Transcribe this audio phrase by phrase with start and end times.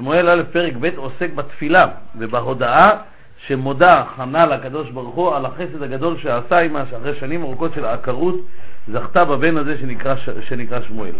[0.00, 1.84] שמואל א' פרק ב' עוסק בתפילה
[2.16, 2.86] ובהודעה
[3.46, 8.34] שמודה חנה לקדוש ברוך הוא על החסד הגדול שעשה עמה שאחרי שנים ארוכות של עקרות
[8.88, 10.14] זכתה בבן הזה שנקרא,
[10.48, 11.12] שנקרא שמואל.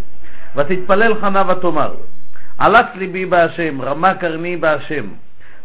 [0.56, 1.94] ותתפלל חנה ותאמר
[2.58, 5.04] עלת ליבי בהשם, רמה קרני בהשם,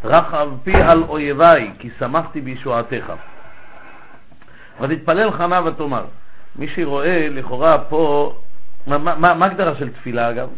[0.04, 3.14] רחב פי על אויביי, כי שמחתי בישועתך.
[4.82, 6.06] ותתפלל חנה ותאמר.
[6.56, 8.34] מי שרואה לכאורה פה,
[8.88, 10.50] מה ההגדרה של תפילה אגב?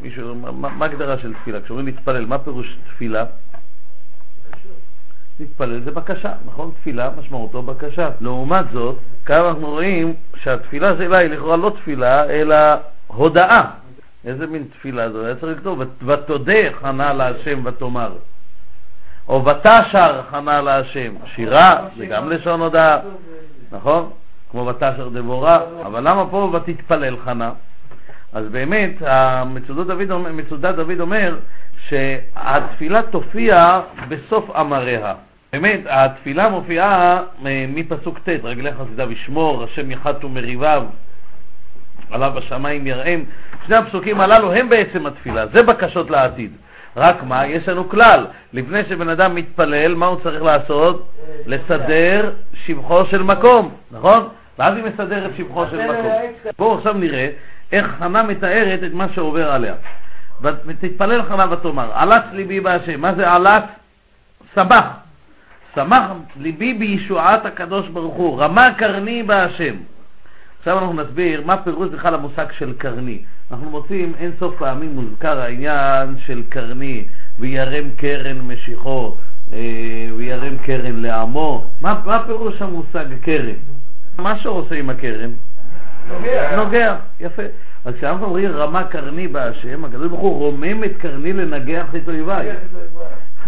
[0.51, 1.61] מה ההגדרה של תפילה?
[1.61, 3.25] כשאומרים להתפלל, מה פירוש תפילה?
[5.39, 6.71] להתפלל זה בקשה, נכון?
[6.81, 8.09] תפילה משמעותו בקשה.
[8.21, 8.95] לעומת זאת,
[9.25, 12.55] כאן אנחנו רואים שהתפילה שלה היא לכאורה לא תפילה, אלא
[13.07, 13.71] הודאה.
[14.25, 15.25] איזה מין תפילה זו?
[15.25, 18.11] היה צריך לכתוב, ותודה חנה להשם ותאמר.
[19.27, 21.13] או ותשר חנה להשם.
[21.35, 22.99] שירה זה גם לשון הודאה,
[23.71, 24.09] נכון?
[24.51, 27.51] כמו ותשר דבורה, אבל למה פה ותתפלל חנה?
[28.37, 29.01] אז באמת,
[29.45, 31.37] מצודת דוד, מצודת דוד אומר
[31.87, 33.55] שהתפילה תופיע
[34.07, 35.13] בסוף אמריה.
[35.53, 37.21] באמת, התפילה מופיעה
[37.67, 40.83] מפסוק ט', רגלי חסידיו ישמור, השם יחתו מריביו,
[42.11, 43.23] עליו בשמיים יראם.
[43.65, 46.51] שני הפסוקים הללו הם בעצם התפילה, זה בקשות לעתיד.
[46.97, 51.11] רק מה, יש לנו כלל, לפני שבן אדם מתפלל, מה הוא צריך לעשות?
[51.45, 52.31] לסדר
[52.65, 54.27] שבחו של מקום, נכון?
[54.59, 56.11] ואז היא מסדרת שבחו של מקום.
[56.57, 57.29] בואו עכשיו נראה
[57.71, 59.73] איך חנה מתארת את מה שעובר עליה.
[60.41, 63.01] ותתפלל חנה ותאמר, עלת ליבי בהשם.
[63.01, 63.63] מה זה עלת?
[64.55, 64.85] שמח.
[65.75, 69.75] שמח ליבי בישועת הקדוש ברוך הוא, רמה קרני בהשם.
[70.59, 73.19] עכשיו אנחנו נסביר מה פירוש בכלל המושג של קרני.
[73.51, 77.03] אנחנו מוצאים אין סוף פעמים מוזכר העניין של קרני,
[77.39, 79.15] וירם קרן משיחו,
[79.53, 79.57] אה,
[80.17, 81.65] וירם קרן לעמו.
[81.81, 83.55] מה, מה פירוש המושג קרן?
[84.17, 85.31] מה שהוא עושה עם הקרן?
[86.55, 86.95] נוגע.
[87.19, 87.43] יפה.
[87.85, 92.51] אז כשאנחנו אומרים רמה קרני בהשם, הקדוש ברוך הוא רומם את קרני לנגח את אויביי.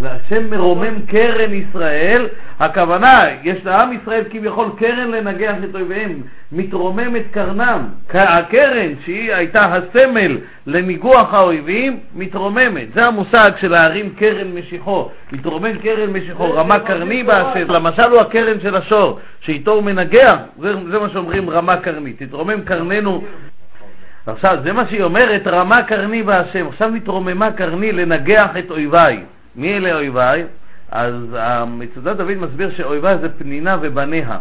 [0.02, 2.28] והשם מרומם קרן ישראל,
[2.60, 7.80] הכוונה, יש לעם ישראל כביכול קרן לנגח את אויביהם, מתרוממת קרנם.
[8.14, 12.88] הקרן, שהיא הייתה הסמל לניגוח האויבים, מתרוממת.
[12.94, 15.10] זה המושג של להרים קרן משיחו.
[15.32, 17.72] מתרומם קרן משיחו, רמה קרני בהשם.
[17.72, 22.24] למשל הוא הקרן של השור, שאיתו הוא מנגח, זה, זה מה שאומרים רמה קרנית.
[22.24, 23.24] תתרומם קרננו
[24.28, 26.68] עכשיו, זה מה שהיא אומרת, רמה קרני בהשם.
[26.68, 29.24] עכשיו מתרוממה קרני לנגח את אויביי.
[29.56, 30.46] מי אלה אויביי?
[30.92, 31.14] אז
[31.68, 34.38] מצודת דוד מסביר שאויביי זה פנינה ובניה.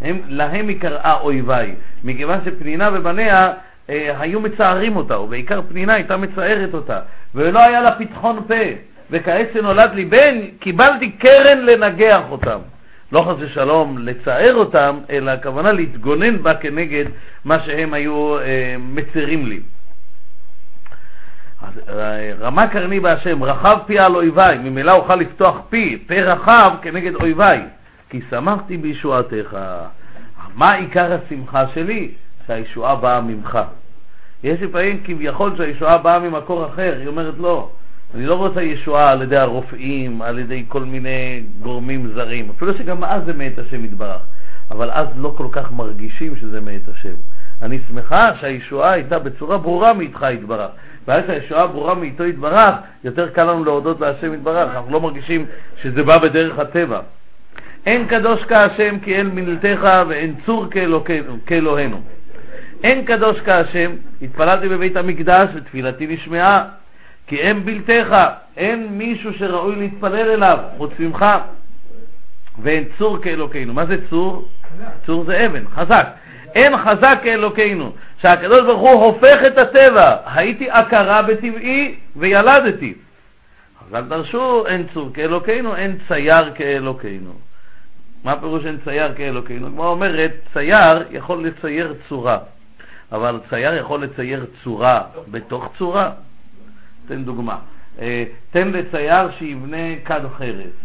[0.00, 3.52] הם, להם היא קראה אויביי, מכיוון שפנינה ובניה
[3.90, 7.00] אה, היו מצערים אותה, ובעיקר פנינה הייתה מצערת אותה,
[7.34, 8.54] ולא היה לה פתחון פה,
[9.10, 12.58] וכעת שנולד לי בן, קיבלתי קרן לנגח אותם.
[13.12, 17.04] לא חס ושלום לצער אותם, אלא הכוונה להתגונן בה כנגד
[17.44, 19.60] מה שהם היו אה, מצרים לי.
[21.88, 27.14] אה, רמה קרני בהשם, רחב פי על אויביי, ממילא אוכל לפתוח פי, פה רחב כנגד
[27.14, 27.62] אויביי,
[28.10, 29.56] כי שמחתי בישועתך.
[30.54, 32.10] מה עיקר השמחה שלי?
[32.46, 33.58] שהישועה באה ממך.
[34.44, 37.70] יש לפעמים כביכול שהישועה באה ממקור אחר, היא אומרת לא,
[38.14, 43.04] אני לא רוצה ישועה על ידי הרופאים, על ידי כל מיני גורמים זרים, אפילו שגם
[43.04, 44.22] אז זה מאת השם יתברך,
[44.70, 47.14] אבל אז לא כל כך מרגישים שזה מאת השם.
[47.62, 50.70] אני שמחה שהישועה הייתה בצורה ברורה מאיתך יתברך.
[51.08, 52.74] ואז שהישועה ברורה מאיתו יתברך,
[53.04, 55.46] יותר קל לנו להודות להשם יתברך, אנחנו לא מרגישים
[55.82, 57.00] שזה בא בדרך הטבע.
[57.86, 60.66] אין קדוש כהשם כי אין מילתך ואין צור
[61.46, 62.00] כאלוהינו.
[62.84, 63.90] אין קדוש כהשם,
[64.22, 66.64] התפללתי בבית המקדש ותפילתי נשמעה,
[67.26, 68.16] כי אין בלתך,
[68.56, 71.24] אין מישהו שראוי להתפלל אליו חוץ ממך,
[72.62, 73.74] ואין צור כאלוקינו.
[73.74, 74.48] מה זה צור?
[75.06, 76.06] צור זה אבן, חזק.
[76.54, 77.92] אין חזק כאלוקינו,
[78.22, 80.16] שהקדוש ברוך הוא הופך את הטבע.
[80.26, 82.94] הייתי עקרה בטבעי וילדתי.
[83.80, 87.32] חז"ל דרשו, אין צור כאלוקינו, אין צייר כאלוקינו.
[88.24, 89.68] מה פירוש אין צייר כאלוקינו?
[89.70, 92.38] כמו אומרת, צייר יכול לצייר צורה,
[93.12, 96.10] אבל צייר יכול לצייר צורה בתוך צורה.
[97.08, 97.58] תן דוגמה.
[98.00, 100.76] אה, תן לצייר שיבנה כד חרס.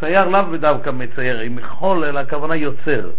[0.00, 3.10] צייר לאו ודווקא מצייר, עם יכול, אלא הכוונה יוצר.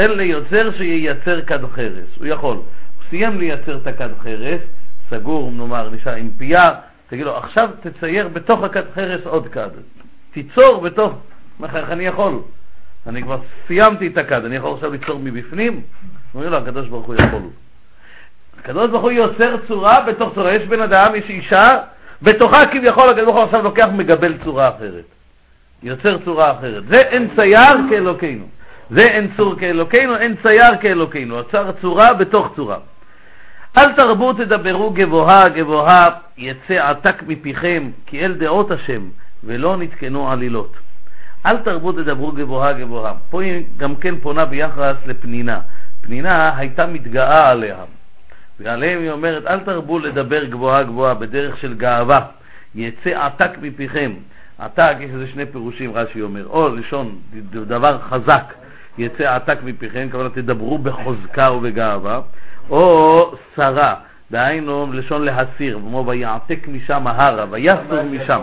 [0.00, 2.56] תן ליוצר שייצר כד חרס, הוא יכול.
[2.56, 4.60] הוא סיים לייצר את הכד חרס,
[5.10, 6.64] סגור, נאמר, נשאר עם פייה,
[7.08, 9.68] תגיד לו, עכשיו תצייר בתוך הכד חרס עוד כד.
[10.32, 11.12] תיצור בתוך,
[11.64, 12.38] איך אני יכול?
[13.06, 15.80] אני כבר סיימתי את הכד, אני יכול עכשיו ליצור מבפנים?
[16.34, 17.42] אומר לו, הקדוש ברוך הוא יכול.
[18.58, 20.54] הקדוש ברוך הוא יוצר צורה בתוך צורה.
[20.54, 21.68] יש בן אדם, יש אישה,
[22.22, 25.04] בתוכה כביכול הקדוש ברוך הוא עכשיו לוקח מגבל צורה אחרת.
[25.82, 26.84] יוצר צורה אחרת.
[26.86, 28.59] זה אין צייר כאלוקינו.
[28.90, 31.38] זה אין צור כאלוקינו, אין צייר כאלוקינו.
[31.38, 32.78] עצר צורה בתוך צורה.
[33.78, 36.06] אל תרבו תדברו גבוהה גבוהה,
[36.38, 39.02] יצא עתק מפיכם, כי אל דעות השם,
[39.44, 40.76] ולא נתקנו עלילות.
[41.46, 43.14] אל תרבו תדברו גבוהה גבוהה.
[43.30, 45.60] פה היא גם כן פונה ביחס לפנינה.
[46.00, 47.76] פנינה הייתה מתגאה עליה,
[48.60, 52.20] ועליהם היא אומרת, אל תרבו לדבר גבוהה גבוהה בדרך של גאווה,
[52.74, 54.12] יצא עתק מפיכם.
[54.58, 57.18] עתק, יש לזה שני פירושים, רש"י אומר, או לשון
[57.52, 58.54] דבר חזק,
[59.00, 62.20] יצא עתק מפיכם, כמובן תדברו בחוזקה ובגאווה,
[62.70, 63.94] או שרה,
[64.30, 68.42] דהיינו לשון להסיר, כמו ויעתק משם ההרה, ויסור משם.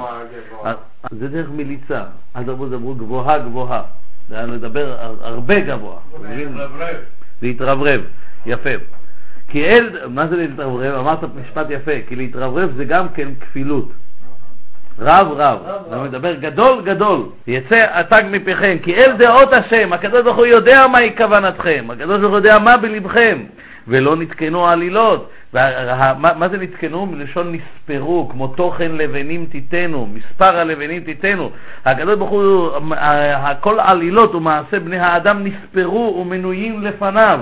[1.12, 2.04] זה דרך מליצה,
[2.36, 3.82] אל תדברו, דברו גבוהה גבוהה,
[4.30, 6.00] דהיינו לדבר הרבה גבוה.
[7.42, 8.02] להתרברב,
[8.46, 8.70] יפה.
[9.48, 10.94] כי אל, מה זה להתרברב?
[10.94, 13.92] אמרת משפט יפה, כי להתרברב זה גם כן כפילות.
[15.00, 15.60] רב רב,
[15.94, 20.84] הוא מדבר גדול גדול, יצא התג מפיכם, כי אל דעות השם, הקדוש ברוך הוא יודע
[20.92, 23.44] מהי כוונתכם, הקדוש ברוך הוא יודע מה בלבכם,
[23.88, 25.30] ולא נתקנו עלילות.
[25.54, 27.06] מה זה נתקנו?
[27.06, 31.52] מלשון נספרו, כמו תוכן לבנים תיתנו, מספר הלבנים תיתנו.
[31.86, 32.70] הקדוש ברוך הוא,
[33.60, 37.40] כל עלילות ומעשה בני האדם נספרו ומנויים לפניו.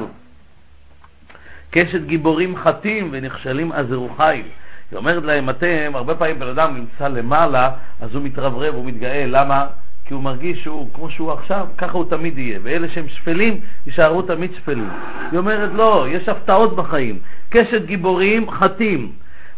[1.72, 4.44] קשת גיבורים חטים ונכשלים עזרו חיל.
[4.92, 7.72] היא אומרת להם, אתם, הרבה פעמים בן אדם נמצא למעלה,
[8.02, 9.68] אז הוא מתרברב, הוא מתגאה, למה?
[10.06, 12.60] כי הוא מרגיש שהוא, כמו שהוא עכשיו, ככה הוא תמיד יהיה.
[12.64, 14.90] ואלה שהם שפלים, יישארו תמיד שפלים.
[15.32, 17.20] היא אומרת, לא, יש הפתעות בחיים.
[17.50, 19.12] קשת גיבורים, חטים.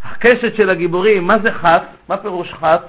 [0.04, 1.84] הקשת של הגיבורים, מה זה חט?
[2.10, 2.82] מה פירוש חט?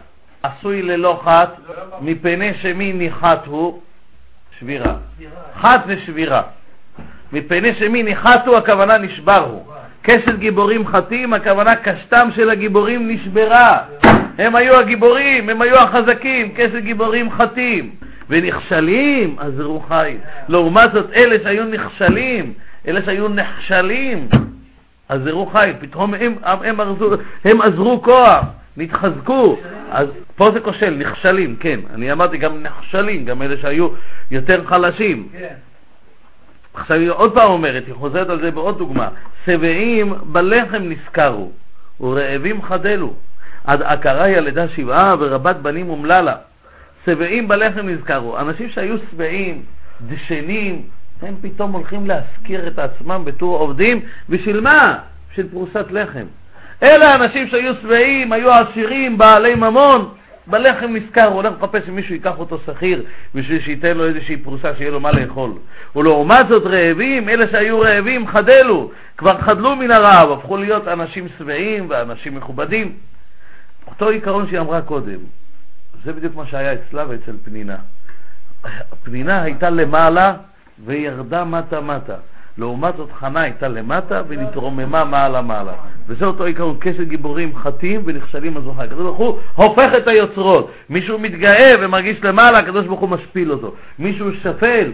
[0.42, 1.60] עשוי ללא חט,
[2.00, 3.80] מפני שמי ניחת הוא?
[4.58, 4.94] שבירה.
[5.60, 6.42] חט זה שבירה.
[7.32, 9.72] מפני שמי ניחת הוא, הכוונה נשבר הוא.
[10.02, 13.78] קשת גיבורים חטים, הכוונה קשתם של הגיבורים נשברה.
[14.38, 17.90] הם היו הגיבורים, הם היו החזקים, קשת גיבורים חטים.
[18.30, 20.18] ונכשלים, אז רוחיים.
[20.48, 22.52] לעומת זאת, אלה שהיו נכשלים,
[22.88, 24.28] אלה שהיו נכשלים,
[25.08, 25.74] אז רוחיים.
[25.80, 27.10] פתאום הם, הם, הם, עזרו,
[27.44, 28.44] הם עזרו כוח,
[28.76, 29.58] נתחזקו.
[29.90, 31.80] אז פה זה כושל, נכשלים, כן.
[31.94, 33.88] אני אמרתי גם נכשלים, גם אלה שהיו
[34.30, 35.28] יותר חלשים.
[35.32, 35.54] כן.
[36.80, 39.08] עכשיו היא עוד פעם אומרת, היא חוזרת על זה בעוד דוגמה,
[39.46, 41.50] שבעים בלחם נזכרו,
[42.00, 43.12] ורעבים חדלו,
[43.64, 46.36] עד עקרה ילדה שבעה ורבת בנים אומללה.
[47.06, 49.62] שבעים בלחם נזכרו, אנשים שהיו שבעים,
[50.00, 50.82] דשנים,
[51.22, 54.98] הם פתאום הולכים להשכיר את עצמם בתור עובדים, בשביל מה?
[55.30, 56.24] בשביל פרוסת לחם.
[56.82, 60.08] אלה האנשים שהיו שבעים, היו עשירים, בעלי ממון,
[60.50, 63.04] בלחם נזכר, הוא הולך לחפש שמישהו ייקח אותו שכיר
[63.34, 65.52] בשביל שייתן לו איזושהי פרוסה שיהיה לו מה לאכול.
[65.96, 71.86] ולעומת זאת רעבים, אלה שהיו רעבים חדלו, כבר חדלו מן הרעב, הפכו להיות אנשים שבעים
[71.88, 72.92] ואנשים מכובדים.
[73.86, 75.18] אותו עיקרון שהיא אמרה קודם,
[76.04, 77.76] זה בדיוק מה שהיה אצלה ואצל פנינה.
[79.02, 80.34] פנינה הייתה למעלה
[80.84, 82.16] וירדה מטה מטה.
[82.58, 85.72] לעומת זאת חנה הייתה למטה ונתרוממה מעלה מעלה.
[86.08, 88.84] וזה אותו עיקרון, קשת גיבורים חטאים ונכשלים על זוכה.
[88.84, 90.70] הקדוש ברוך הוא הופך את היוצרות.
[90.90, 93.74] מישהו מתגאה ומרגיש למעלה, הקדוש ברוך הוא משפיל אותו.
[93.98, 94.92] מישהו שפל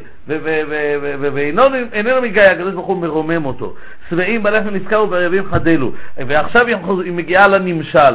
[1.33, 3.75] ואיננו מתגאה, הקדוש ברוך הוא מרומם אותו.
[4.11, 5.93] שבעים בלחם נזכרו ורעבים חדלו.
[6.17, 8.15] ועכשיו היא מגיעה לנמשל.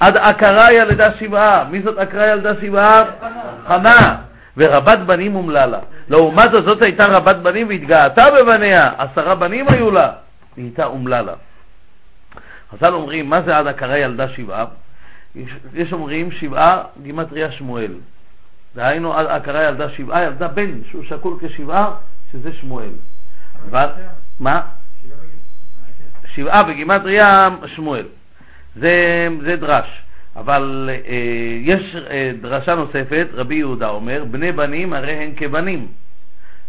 [0.00, 1.64] עד עקרה ילדה שבעה.
[1.70, 2.98] מי זאת עקרה ילדה שבעה?
[3.66, 4.16] חנה.
[4.56, 5.78] ורבת בנים אומלה לה.
[6.08, 10.12] לעומת זאת, זאת הייתה רבת בנים והתגאתה בבניה, עשרה בנים היו לה,
[10.56, 11.34] היא הייתה אומלה לה.
[12.70, 14.64] חז"ל אומרים, מה זה עד הכרה ילדה שבעה?
[15.34, 17.92] יש, יש אומרים שבעה גימטריה שמואל.
[18.74, 21.94] דהיינו, עד הכרה ילדה שבעה, ילדה בן שהוא שקול כשבעה,
[22.32, 22.90] שזה שמואל.
[23.70, 23.76] ו...
[24.40, 24.60] מה?
[26.34, 27.26] שבעה בגימטריה
[27.66, 28.06] שמואל.
[28.74, 30.02] זה, זה דרש.
[30.36, 31.14] אבל אה,
[31.60, 35.86] יש אה, דרשה נוספת, רבי יהודה אומר, בני בנים הרי הן כבנים.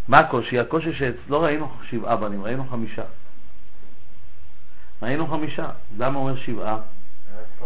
[0.07, 0.59] מה הקושי?
[0.59, 3.01] הקושי שאצלו ראינו שבעה בנים, ראינו חמישה.
[5.03, 5.65] ראינו חמישה.
[5.99, 6.77] למה אומר שבעה?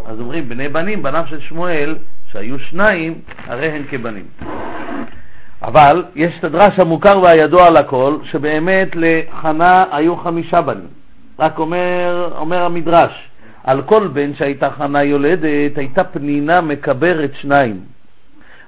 [0.06, 1.96] אז אומרים, בני בנים, בניו של שמואל,
[2.32, 4.26] שהיו שניים, הרי הן כבנים.
[5.62, 10.88] אבל יש את הדרש המוכר והידוע לכל, שבאמת לחנה היו חמישה בנים.
[11.40, 13.30] רק אומר, אומר המדרש,
[13.64, 17.80] על כל בן שהייתה חנה יולדת, הייתה פנינה מקברת שניים.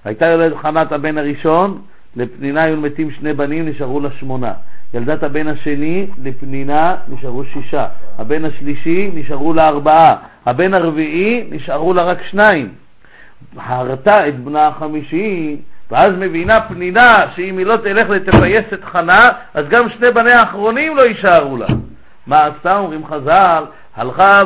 [0.05, 1.81] הייתה יולדת חנה הבן הראשון,
[2.15, 4.53] לפנינה היו מתים שני בנים, נשארו לה שמונה.
[4.93, 7.85] ילדת הבן השני, לפנינה נשארו שישה.
[8.17, 10.09] הבן השלישי, נשארו לה ארבעה.
[10.45, 12.69] הבן הרביעי, נשארו לה רק שניים.
[13.57, 15.57] הרתה את בנה החמישי,
[15.91, 20.97] ואז מבינה פנינה שאם היא לא תלך לתפייס את חנה, אז גם שני בניה האחרונים
[20.97, 21.67] לא יישארו לה.
[22.27, 23.63] מה עשתה, אומרים חז"ל,
[23.95, 24.39] הלכה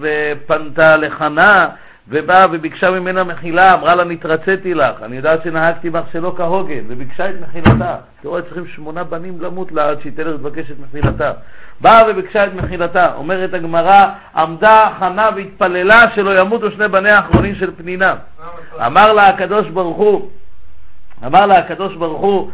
[0.00, 1.68] ופנתה לחנה
[2.08, 7.30] ובאה וביקשה ממנה מחילה, אמרה לה נתרציתי לך, אני יודעת שנהגתי בך שלא כהוגן, וביקשה
[7.30, 7.96] את מחילתה.
[8.22, 11.32] תראו, צריכים שמונה בנים למות לה עד שהיא תלך לבקש את מחילתה.
[11.80, 13.14] באה וביקשה את מחילתה.
[13.14, 14.02] אומרת הגמרא,
[14.36, 18.14] עמדה חנה והתפללה שלא ימותו שני בניה האחרונים של פנינה.
[18.86, 20.30] אמר לה הקדוש ברוך הוא,
[21.26, 22.50] אמר לה הקדוש ברוך הוא,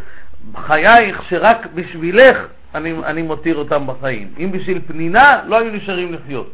[0.67, 2.37] חייך שרק בשבילך
[2.77, 4.29] אני, אני מותיר אותם בחיים.
[4.39, 6.51] אם בשביל פנינה לא היו נשארים לחיות.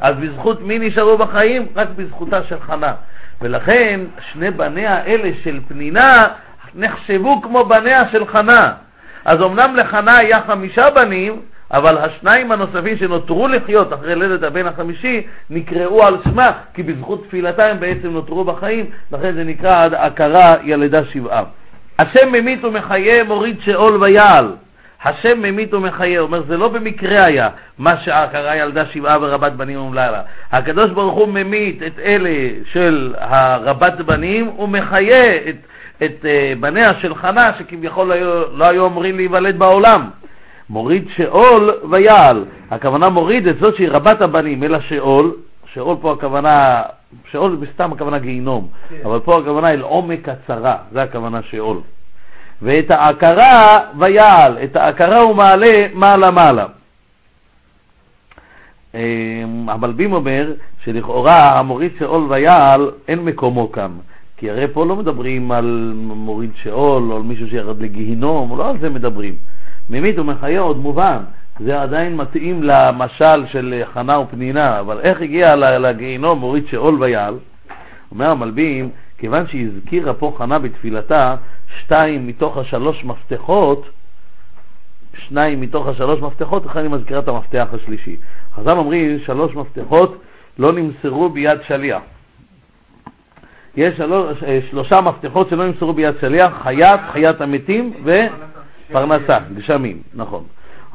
[0.00, 1.66] אז בזכות מי נשארו בחיים?
[1.76, 2.94] רק בזכותה של חנה.
[3.40, 4.00] ולכן
[4.32, 6.16] שני בניה אלה של פנינה
[6.74, 8.72] נחשבו כמו בניה של חנה.
[9.24, 11.40] אז אמנם לחנה היה חמישה בנים,
[11.72, 17.70] אבל השניים הנוספים שנותרו לחיות אחרי לידת הבן החמישי נקראו על שמה, כי בזכות תפילתה
[17.70, 21.42] הם בעצם נותרו בחיים, לכן זה נקרא הכרה ילדה שבעה.
[21.98, 24.52] השם ממית ומחיה מוריד שאול ויעל.
[25.04, 30.22] השם ממית ומחיה, אומר זה לא במקרה היה מה שהכרה ילדה שבעה ורבת בנים ומלאלה.
[30.52, 32.30] הקדוש ברוך הוא ממית את אלה
[32.72, 35.56] של הרבת בנים ומחיה את,
[36.04, 38.12] את uh, בניה של חנה שכביכול
[38.52, 40.10] לא היו אמורים להיוולד בעולם.
[40.70, 42.44] מוריד שאול ויעל.
[42.70, 45.32] הכוונה מוריד את זאת שהיא רבת הבנים אל השאול,
[45.72, 46.82] שאול פה הכוונה,
[47.30, 48.96] שאול זה בסתם הכוונה גיהינום, כן.
[49.04, 51.76] אבל פה הכוונה אל עומק הצרה, זה הכוונה שאול.
[52.62, 56.66] ואת ההכרה ויעל, את ההכרה הוא מעלה מעלה מעלה.
[58.94, 60.52] אמ, המלבים אומר
[60.84, 63.90] שלכאורה המוריד שאול ויעל אין מקומו כאן,
[64.36, 68.78] כי הרי פה לא מדברים על מוריד שאול או על מישהו שירד לגיהינום, לא על
[68.78, 69.34] זה מדברים.
[69.90, 71.18] ממית ומחיה עוד מובן,
[71.58, 77.34] זה עדיין מתאים למשל של חנה ופנינה, אבל איך הגיע לגיהינום מוריד שאול ויעל?
[78.12, 78.90] אומר המלבים,
[79.22, 81.34] כיוון שהזכירה פה חנה בתפילתה
[81.78, 83.86] שתיים מתוך השלוש מפתחות,
[85.28, 88.16] שניים מתוך השלוש מפתחות, לכן אני מזכירה את המפתח השלישי.
[88.54, 90.22] חז"ל אומרים שלוש מפתחות
[90.58, 92.02] לא נמסרו ביד שליח.
[93.76, 100.44] יש שלוש, אה, שלושה מפתחות שלא נמסרו ביד שליח, חיית, חיית המתים ופרנסה, גשמים, נכון.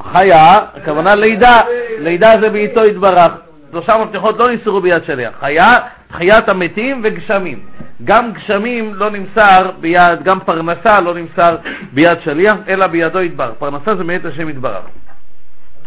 [0.01, 0.43] חיה,
[0.73, 1.57] הכוונה לידה,
[1.99, 3.31] לידה זה בעיתו יתברך.
[3.71, 5.69] שלושה מפתחות לא נמסרו ביד שליח, חיה,
[6.11, 7.76] חיית המתים וגשמים.
[8.03, 11.57] גם גשמים לא נמסר ביד, גם פרנסה לא נמסר
[11.93, 13.53] ביד שליח, אלא בידו יתברך.
[13.59, 14.83] פרנסה זה מאת השם יתברך.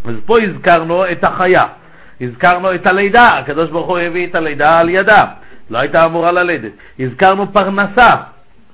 [0.05, 1.63] אז פה הזכרנו את החיה,
[2.21, 5.21] הזכרנו את הלידה, הקדוש ברוך הוא הביא את הלידה על ידה,
[5.71, 6.73] לא הייתה אמורה ללדת.
[6.99, 8.09] הזכרנו פרנסה,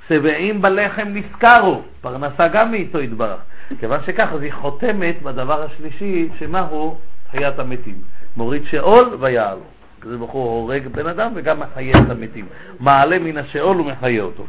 [0.08, 3.40] שבעים בלחם נזכרו, פרנסה גם מאיתו יתברך.
[3.80, 6.98] כיוון שכך, אז היא חותמת בדבר השלישי, שמהו
[7.30, 7.94] חיית המתים.
[8.36, 9.75] מוריד שאול ויעלו.
[10.06, 12.44] הקדוש ברוך הוא הורג בן אדם וגם מחיה את המתים.
[12.80, 14.44] מעלה מן השאול ומחיה אותו.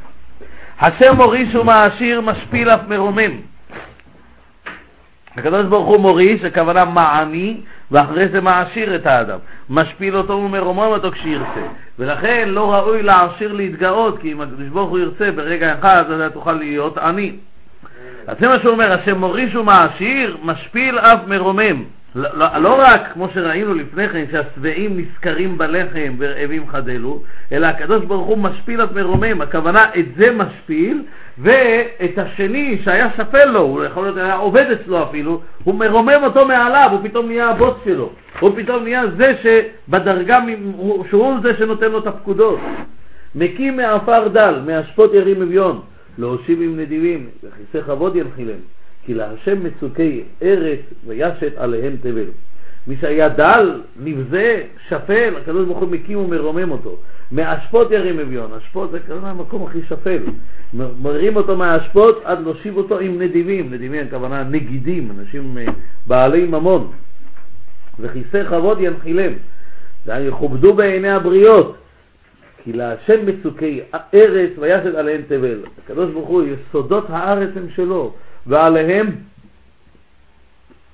[0.79, 3.31] השם מוריש ומעשיר, משפיל אף מרומם.
[5.37, 7.61] הקדוש ברוך הוא מוריש, הכוונה מעני,
[7.91, 9.39] ואחרי זה מעשיר את האדם.
[9.69, 11.67] משפיל אותו ומרומם אותו כשירצה.
[11.99, 16.29] ולכן לא ראוי לעשיר להתגאות, כי אם הקדוש ברוך הוא ירצה ברגע אחד, אז אתה
[16.29, 17.31] תוכל להיות עני.
[18.27, 21.83] אז זה מה שהוא אומר, השם מוריש ומעשיר, משפיל אף מרומם.
[22.17, 27.21] לא, לא, לא רק, כמו שראינו לפני כן, שהשבעים נזכרים בלחם ורעבים חדלו,
[27.51, 31.03] אלא הקדוש ברוך הוא משפיל את מרומם, הכוונה את זה משפיל,
[31.38, 36.47] ואת השני שהיה שפל לו, הוא יכול להיות היה עובד אצלו אפילו, הוא מרומם אותו
[36.47, 38.09] מעליו, הוא פתאום נהיה הבוס שלו,
[38.39, 40.38] הוא פתאום נהיה זה שבדרגה,
[41.09, 42.59] שהוא זה שנותן לו את הפקודות.
[43.36, 45.81] מקים מעפר דל, מאשפות ירים אביון,
[46.17, 48.76] להושיב עם נדיבים, וכיסא כבוד ינחילם.
[49.07, 52.25] כי להשם מצוקי ארץ וישת עליהם תבל.
[52.87, 56.95] מי שהיה דל, נבזה, שפל, הקדוש ברוך הוא מקים ומרומם אותו.
[57.31, 60.23] מאשפות ירים אביון, אשפות זה כמובן המקום הכי שפל.
[60.73, 65.65] מרים אותו מהאשפות עד להושיב אותו עם נדיבים, נדיבים הכוונה נגידים, אנשים אה,
[66.07, 66.91] בעלי ממון.
[67.99, 69.33] וכיסא כבוד ינחילם,
[70.07, 71.77] יכובדו בעיני הבריות,
[72.63, 73.81] כי להשם מצוקי
[74.13, 75.59] ארץ וישת עליהם תבל.
[75.83, 78.13] הקדוש ברוך הוא, יסודות הארץ הם שלו.
[78.47, 79.15] ועליהם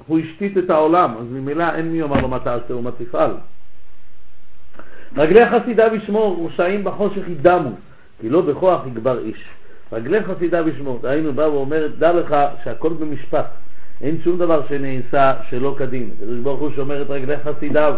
[0.08, 3.32] הוא השתית את העולם, אז ממילא אין מי יאמר לו מה תעשה ומה תפעל.
[5.18, 7.70] רגלי חסידיו ישמור, רשעים בחושך ידמו,
[8.22, 9.44] כי לא בכוח יגבר איש.
[9.92, 13.46] רגלי חסידיו ישמור, דהיינו בא ואומר, דע לך שהכל במשפט,
[14.02, 16.10] אין שום דבר שנעשה שלא כדין.
[16.18, 17.96] הקדוש ברוך הוא שומר את רגלי חסידיו,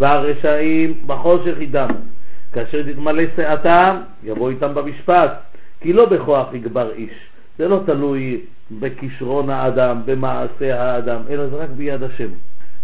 [0.00, 1.94] והרשעים בחושך ידמו.
[2.52, 5.30] כאשר תתמלא שעתם, יבוא איתם במשפט,
[5.80, 7.31] כי לא בכוח יגבר איש.
[7.62, 8.40] זה לא תלוי
[8.80, 12.28] בכישרון האדם, במעשה האדם, אלא זה רק ביד השם.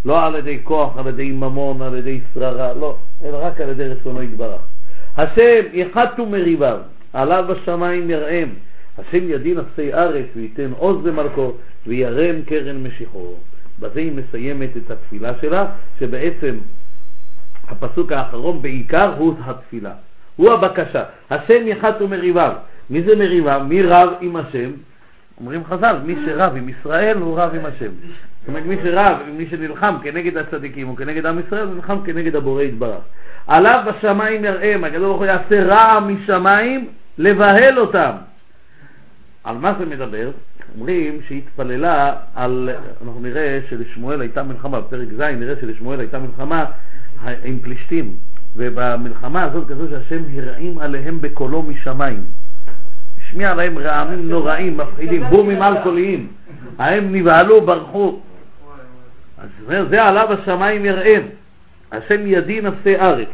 [0.04, 3.84] לא על ידי כוח, על ידי ממון, על ידי שררה, לא, אלא רק על ידי
[3.88, 4.60] רצונו יתברך.
[5.16, 6.78] השם יחתו מריביו,
[7.12, 8.48] עליו בשמיים יראם.
[8.98, 11.52] השם ידין אפסי ארץ וייתן עוז במלכו
[11.86, 13.34] וירם קרן משיחו.
[13.80, 15.66] בזה היא מסיימת את התפילה שלה,
[15.98, 16.56] שבעצם
[17.68, 19.92] הפסוק האחרון בעיקר הוא התפילה,
[20.36, 21.04] הוא הבקשה.
[21.30, 22.52] השם יחת ומריביו.
[22.90, 23.62] מי זה מריביו?
[23.68, 24.70] מי רב עם השם?
[25.40, 27.90] אומרים חז"ל, מי שרב עם ישראל הוא רב עם השם.
[28.40, 32.62] זאת אומרת, מי שרב, מי שנלחם כנגד הצדיקים או כנגד עם ישראל, נלחם כנגד הבורא
[32.62, 33.02] יתברך.
[33.46, 38.12] עליו בשמיים יראם, הקדוש ברוך הוא יעשה רע משמיים לבהל אותם.
[39.44, 40.30] על מה זה מדבר?
[40.74, 42.70] אומרים שהיא התפללה על,
[43.04, 46.64] אנחנו נראה שלשמואל הייתה מלחמה, בפרק ז' נראה שלשמואל הייתה מלחמה
[47.44, 48.14] עם פלישתים,
[48.56, 52.24] ובמלחמה הזאת כזו שהשם הרעים עליהם בקולו משמיים.
[53.28, 56.28] השמיע עליהם רעמים נוראים, מפחידים, בומים אלכוהוליים.
[56.78, 58.20] הם נבהלו, ברחו.
[59.38, 59.48] אז
[59.90, 61.22] זה עליו השמיים יראם.
[61.92, 63.28] השם ידין נפשי ארץ.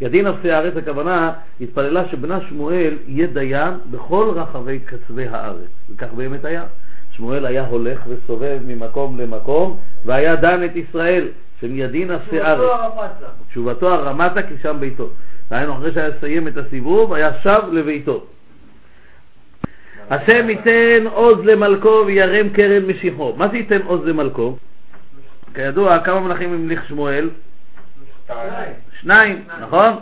[0.00, 5.70] ידין נפשי הארץ, הכוונה, התפללה שבנה שמואל יהיה דיין בכל רחבי קצווי הארץ.
[5.90, 6.64] וכך באמת היה.
[7.12, 11.28] שמואל היה הולך וסובב ממקום למקום, והיה דן את ישראל,
[11.62, 12.70] ידין נפשי ארץ.
[13.48, 15.08] תשובתו הרמתה כי שם ביתו.
[15.50, 18.24] דהיינו, אחרי שהיה סיים את הסיבוב, היה שב לביתו.
[20.10, 23.34] השם ייתן עוז למלכו וירם קרן משיחו.
[23.36, 24.56] מה זה ייתן עוז למלכו?
[25.54, 27.30] כידוע, כמה מלכים המליך שמואל?
[29.00, 29.92] שניים, נכון?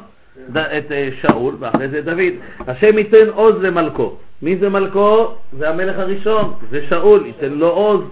[0.52, 2.34] את אה, שאול ואחרי זה דוד.
[2.68, 4.16] השם ייתן עוז למלכו.
[4.42, 5.34] מי זה מלכו?
[5.52, 8.04] זה המלך הראשון, זה שאול, ייתן לו עוז.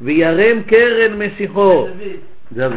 [0.00, 1.88] וירם קרן משיחו.
[2.52, 2.72] דוד.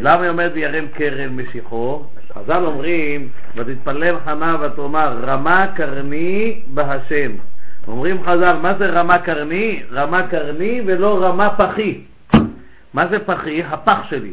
[0.00, 2.02] למה היא אומרת וירם קרן משיחו?
[2.32, 7.30] חז"ל אומרים, ותתפלל חנה ותאמר, רמה קרני בהשם.
[7.88, 9.82] אומרים חז"ל, מה זה רמה קרני?
[9.92, 12.00] רמה קרני ולא רמה פחי.
[12.94, 13.62] מה זה פחי?
[13.62, 14.32] הפח שלי.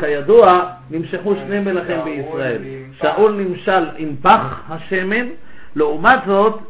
[0.00, 2.58] כידוע, נמשכו שני מלכים בישראל.
[3.00, 5.26] שאול נמשל עם פח השמן,
[5.76, 6.60] לעומת זאת,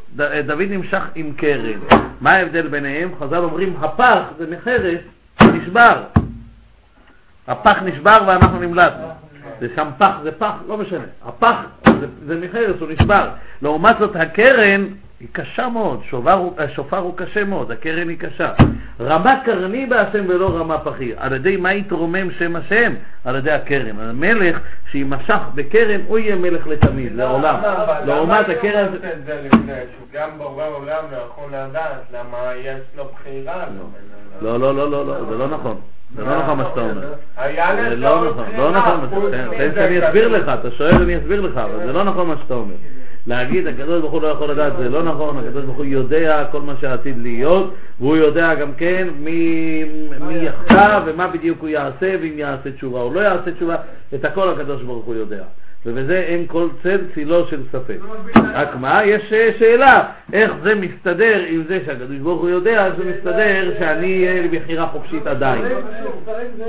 [0.45, 1.79] דוד נמשך עם קרן.
[2.21, 3.09] מה ההבדל ביניהם?
[3.19, 5.01] חז"ל אומרים, הפח זה מחרס,
[5.43, 6.03] נשבר.
[7.47, 9.07] הפח נשבר ואנחנו נמלטנו.
[9.59, 11.05] זה שם פח, זה פח, לא משנה.
[11.25, 11.55] הפח
[11.99, 13.29] זה, זה מחרס, הוא נשבר.
[13.61, 14.85] לעומת זאת, הקרן
[15.23, 18.51] היא קשה מאוד, שובר, השופר הוא קשה מאוד, הקרן היא קשה.
[18.99, 21.11] רמה קרני בהשם ולא רמה פחי.
[21.17, 22.93] על ידי מה יתרומם שם השם?
[23.25, 23.99] על ידי הקרן.
[23.99, 24.59] המלך
[24.91, 27.55] שימשך בקרן, הוא יהיה מלך לתמיד, לעולם.
[28.05, 28.87] לעומת הקרן...
[30.13, 33.65] גם בורא עולם לא יכול לדעת למה יש לו בחירה.
[34.41, 35.77] לא, לא, לא, לא, זה לא נכון.
[36.15, 37.13] זה לא נכון מה שאתה אומר.
[37.89, 39.31] זה לא נכון, לא נכון.
[39.57, 42.53] תן שאני אסביר לך, אתה שואל אני אסביר לך, אבל זה לא נכון מה שאתה
[42.53, 42.75] אומר.
[43.27, 46.61] להגיד הקדוש ברוך הוא לא יכול לדעת זה לא נכון, הקדוש ברוך הוא יודע כל
[46.61, 49.83] מה שעתיד להיות והוא יודע גם כן מי,
[50.19, 53.75] מי יחטא ומה בדיוק הוא יעשה ואם יעשה תשובה או לא יעשה תשובה,
[54.13, 55.43] את הכל הקדוש ברוך הוא יודע.
[55.85, 57.97] ובזה אין כל צל צילו של ספק.
[58.53, 63.03] רק מה, יש שאלה, איך זה מסתדר עם זה שהקדוש ברוך הוא יודע, איך זה
[63.05, 65.65] מסתדר שאני אהיה לי בחירה חופשית עדיין.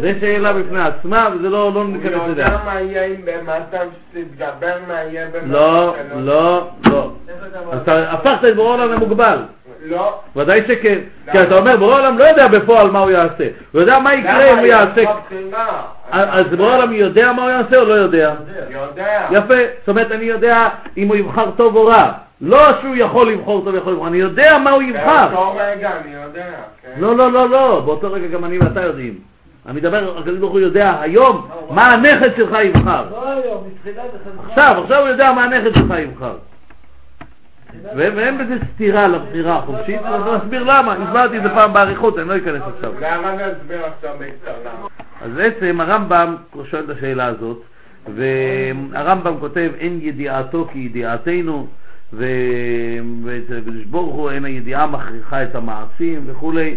[0.01, 2.21] זה שאלה בפני עצמה, וזה לא, לא ניכנס לזה.
[2.21, 7.11] הוא יודע מה יהיה אם במצב שתתגבר מה יהיה במצב לא, לא, לא.
[7.83, 9.39] אתה הפכת את בורא עולם למוגבל.
[9.85, 10.21] לא.
[10.37, 10.99] ודאי שכן.
[11.33, 13.45] כי אתה אומר, בורא עולם לא יודע בפועל מה הוא יעשה.
[13.73, 15.03] הוא יודע מה יקרה אם הוא יעשה.
[16.11, 18.35] אז בורא עולם יודע מה הוא יעשה או לא יודע?
[18.71, 19.27] יודע.
[19.31, 19.55] יפה.
[19.79, 22.13] זאת אומרת, אני יודע אם הוא יבחר טוב או רע.
[22.41, 25.29] לא שהוא יכול לבחור טוב ויכול לבחור, אני יודע מה הוא יבחר.
[25.29, 26.47] באותו רגע אני יודע.
[26.83, 27.01] כן.
[27.01, 27.83] לא, לא, לא, לא.
[27.85, 29.15] באותו רגע גם אני ואתה יודעים.
[29.67, 33.05] אני מדבר, הקדוש ברוך הוא יודע היום מה הנכד שלך יבחר.
[33.11, 34.11] לא היום, מתחילת
[34.49, 36.35] עכשיו, עכשיו הוא יודע מה הנכד שלך יבחר.
[37.97, 42.37] ואין בזה סתירה לבחירה החופשית, אז נסביר למה, הסברתי את זה פעם באריכות, אני לא
[42.37, 42.93] אכנס עכשיו.
[43.01, 44.73] למה נסביר עכשיו בקצרה?
[45.23, 46.37] אז בעצם הרמב"ם
[46.71, 47.63] שואל את השאלה הזאת,
[48.15, 51.67] והרמב"ם כותב אין ידיעתו כידיעתנו,
[52.13, 56.75] ואצל הקדוש ברוך הוא אין הידיעה מכריחה את המעשים וכולי,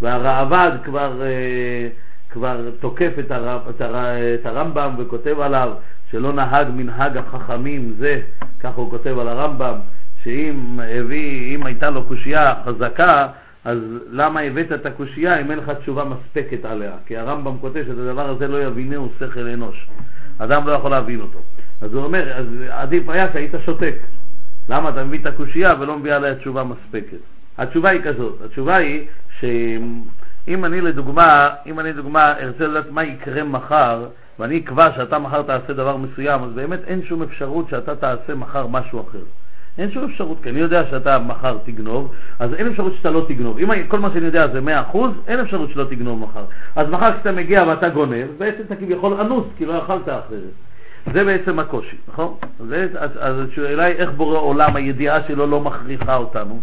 [0.00, 1.88] והראב"ד כבר, אה,
[2.30, 3.94] כבר תוקף את, הרב, את, הר,
[4.34, 5.72] את הרמב"ם וכותב עליו
[6.10, 8.20] שלא נהג מנהג החכמים זה,
[8.60, 9.74] כך הוא כותב על הרמב"ם,
[10.24, 13.28] שאם הביא, אם הייתה לו קושייה חזקה,
[13.64, 13.78] אז
[14.10, 16.92] למה הבאת את הקושייה אם אין לך תשובה מספקת עליה?
[17.06, 19.86] כי הרמב"ם כותב שאת הדבר הזה לא יבינהו שכל אנוש.
[20.38, 21.38] אדם לא יכול להבין אותו.
[21.80, 23.94] אז הוא אומר, אז עדיף היה שהיית שותק.
[24.68, 27.18] למה אתה מביא את הקושייה ולא מביא עליה תשובה מספקת?
[27.58, 29.06] התשובה היא כזאת, התשובה היא
[29.40, 34.06] שאם אני לדוגמה, אם אני לדוגמה ארצה לדעת מה יקרה מחר,
[34.38, 38.66] ואני אקבע שאתה מחר תעשה דבר מסוים, אז באמת אין שום אפשרות שאתה תעשה מחר
[38.66, 39.22] משהו אחר.
[39.78, 43.58] אין שום אפשרות, כי אני יודע שאתה מחר תגנוב, אז אין אפשרות שאתה לא תגנוב.
[43.58, 44.60] אם כל מה שאני יודע זה
[44.92, 46.44] 100%, אין אפשרות שלא תגנוב מחר.
[46.76, 50.52] אז מחר כשאתה מגיע ואתה גונב, בעצם אתה כביכול אנוס, כי לא יכלת אחרת.
[51.12, 52.34] זה בעצם הקושי, נכון?
[52.60, 56.60] אז, אז, אז השאלה היא איך בורא עולם, הידיעה שלו לא מכריחה אותנו.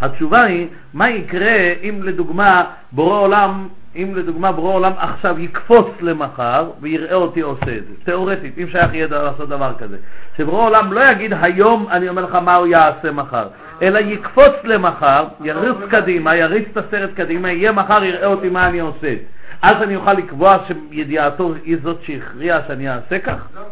[0.00, 6.70] התשובה היא, מה יקרה אם לדוגמה בורא עולם אם לדוגמה ברור עולם עכשיו יקפוץ למחר
[6.80, 9.96] ויראה אותי עושה את זה, תיאורטית, אם שייך יהיה לעשות דבר כזה.
[10.36, 13.48] שברור עולם לא יגיד היום אני אומר לך מה הוא יעשה מחר,
[13.82, 18.80] אלא יקפוץ למחר, יריץ קדימה, יריץ את הסרט קדימה, יהיה מחר, יראה אותי מה אני
[18.80, 19.14] עושה.
[19.62, 23.48] אז אני אוכל לקבוע שידיעתו היא זאת שהכריעה שאני אעשה כך?
[23.54, 23.62] לא,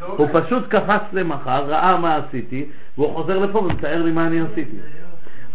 [0.00, 0.28] לא הוא.
[0.32, 2.64] פשוט קפץ למחר, ראה מה עשיתי,
[2.98, 4.76] והוא חוזר לפה ומתאר לי מה אני עשיתי.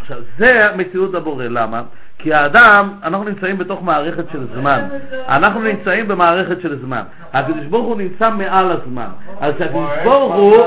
[0.01, 1.81] עכשיו, זה מציאות הבורא, למה?
[2.17, 4.81] כי האדם, אנחנו נמצאים בתוך מערכת של זמן.
[5.27, 7.01] אנחנו נמצאים במערכת של זמן.
[7.33, 9.07] הקדוש ברוך הוא נמצא מעל הזמן.
[9.39, 10.57] אז הקדוש ברוך הוא,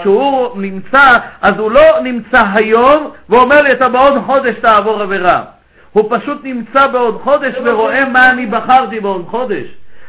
[0.00, 5.42] כשהוא נמצא, אז הוא לא נמצא היום ואומר לי, אתה בעוד חודש תעבור עבירה.
[5.92, 9.66] הוא פשוט נמצא בעוד חודש ורואה מה אני בחרתי בעוד חודש.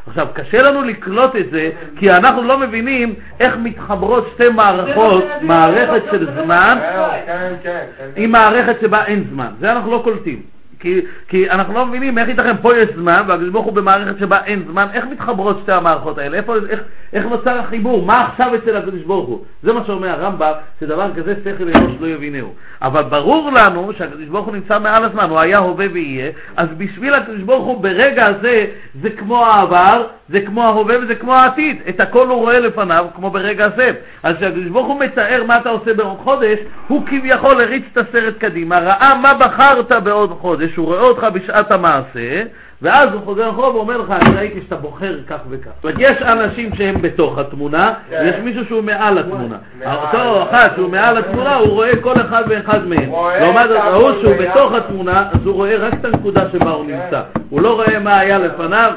[0.08, 6.04] עכשיו, קשה לנו לקלוט את זה, כי אנחנו לא מבינים איך מתחברות שתי מערכות, מערכת
[6.12, 6.80] של זמן
[7.26, 8.06] כן, כן, כן.
[8.16, 9.50] עם מערכת שבה אין זמן.
[9.60, 10.51] זה אנחנו לא קולטים.
[10.82, 14.38] כי, כי אנחנו לא מבינים איך ייתכן, פה יש זמן, והקדוש ברוך הוא במערכת שבה
[14.46, 16.38] אין זמן, איך מתחברות שתי המערכות האלה?
[16.38, 16.80] איפה, איך,
[17.14, 18.06] איך נוצר החיבור?
[18.06, 19.44] מה עכשיו אצל הקדוש ברוך הוא?
[19.64, 22.54] זה מה שאומר הרמב"ם, שדבר כזה שכל אנוש לא יבינהו.
[22.82, 27.14] אבל ברור לנו שהקדוש ברוך הוא נמצא מעל הזמן, הוא היה, הווה ויהיה, אז בשביל
[27.14, 28.66] הקדוש ברוך הוא ברגע הזה,
[29.02, 31.78] זה כמו העבר, זה כמו ההווה וזה כמו העתיד.
[31.90, 33.92] את הכל הוא רואה לפניו, כמו ברגע זה.
[34.24, 38.38] אז כשהקדוש ברוך הוא מתאר מה אתה עושה בעוד חודש, הוא כביכול הריץ את הסרט
[38.38, 42.44] קדימה, ראה מה בחרת בעוד חודש, הוא רואה אותך בשעת המעשה,
[42.82, 45.70] ואז הוא חוזר אחורה ואומר לך, אני ראיתי שאתה בוחר כך וכך.
[45.76, 48.22] זאת אומרת, יש אנשים שהם בתוך התמונה, כן.
[48.24, 49.56] ויש מישהו שהוא מעל התמונה.
[49.86, 53.12] אותו אחד שהוא מעל התמונה, הוא רואה כל אחד ואחד מהם.
[53.40, 54.34] לעומת את זאת, ההוא שהוא.
[54.40, 56.92] בתוך התמונה, אז הוא רואה רק את הנקודה שבה הוא כן.
[56.92, 57.22] נמצא.
[57.50, 58.94] הוא לא רואה מה היה לפניו,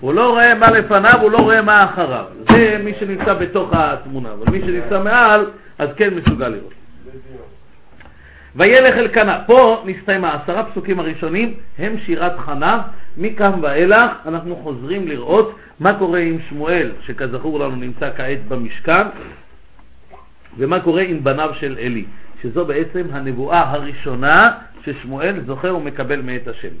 [0.00, 2.24] הוא לא רואה מה לפניו, הוא לא רואה מה אחריו.
[2.50, 5.46] זה מי שנמצא בתוך התמונה, אבל מי שנמצא מעל,
[5.78, 6.85] אז כן מסוגל לראות.
[8.56, 9.40] וילך אלקנה.
[9.46, 12.82] פה נסתיים העשרה פסוקים הראשונים, הם שירת חנה.
[13.16, 19.06] מכאן ואילך אנחנו חוזרים לראות מה קורה עם שמואל, שכזכור לנו נמצא כעת במשכן,
[20.58, 22.04] ומה קורה עם בניו של עלי,
[22.42, 24.42] שזו בעצם הנבואה הראשונה
[24.84, 26.74] ששמואל זוכר ומקבל מאת השם.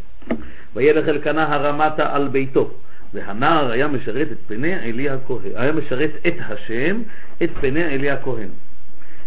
[0.74, 2.70] וילך אלקנה הרמתה על ביתו,
[3.14, 7.02] והנער היה משרת את פני עלי הכהן, היה משרת את השם,
[7.42, 8.48] את פני עלי הכהן.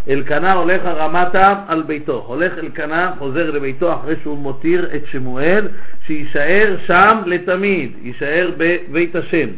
[0.07, 5.67] אלקנה הולך הרמתה על ביתו, הולך אלקנה, חוזר לביתו אחרי שהוא מותיר את שמואל,
[6.05, 9.49] שיישאר שם לתמיד, יישאר בבית השם.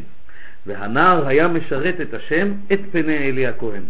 [0.66, 3.82] והנער היה משרת את השם, את פני עלי הכהן.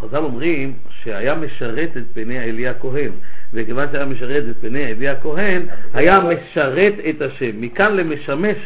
[0.00, 3.10] חז"ל אומרים שהיה משרת את פני עלי הכהן,
[3.52, 5.62] וכיוון שהיה משרת את פני עלי הכהן,
[5.94, 7.60] היה משרת את השם.
[7.60, 8.56] מכאן למשמש,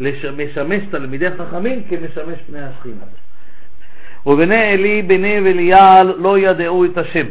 [0.00, 3.04] לשמש תלמידי חכמים כמשמש פני השכינה.
[4.26, 7.26] ובני עלי, בני וליעל, לא ידעו את השם.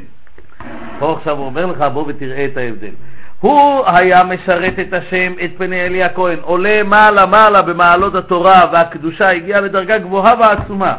[1.00, 2.94] פה עכשיו הוא אומר לך, בוא ותראה את ההבדל.
[3.40, 9.30] הוא היה משרת את השם, את פני עלי הכהן, עולה מעלה מעלה במעלות התורה והקדושה,
[9.30, 10.98] הגיע לדרגה גבוהה ועצומה.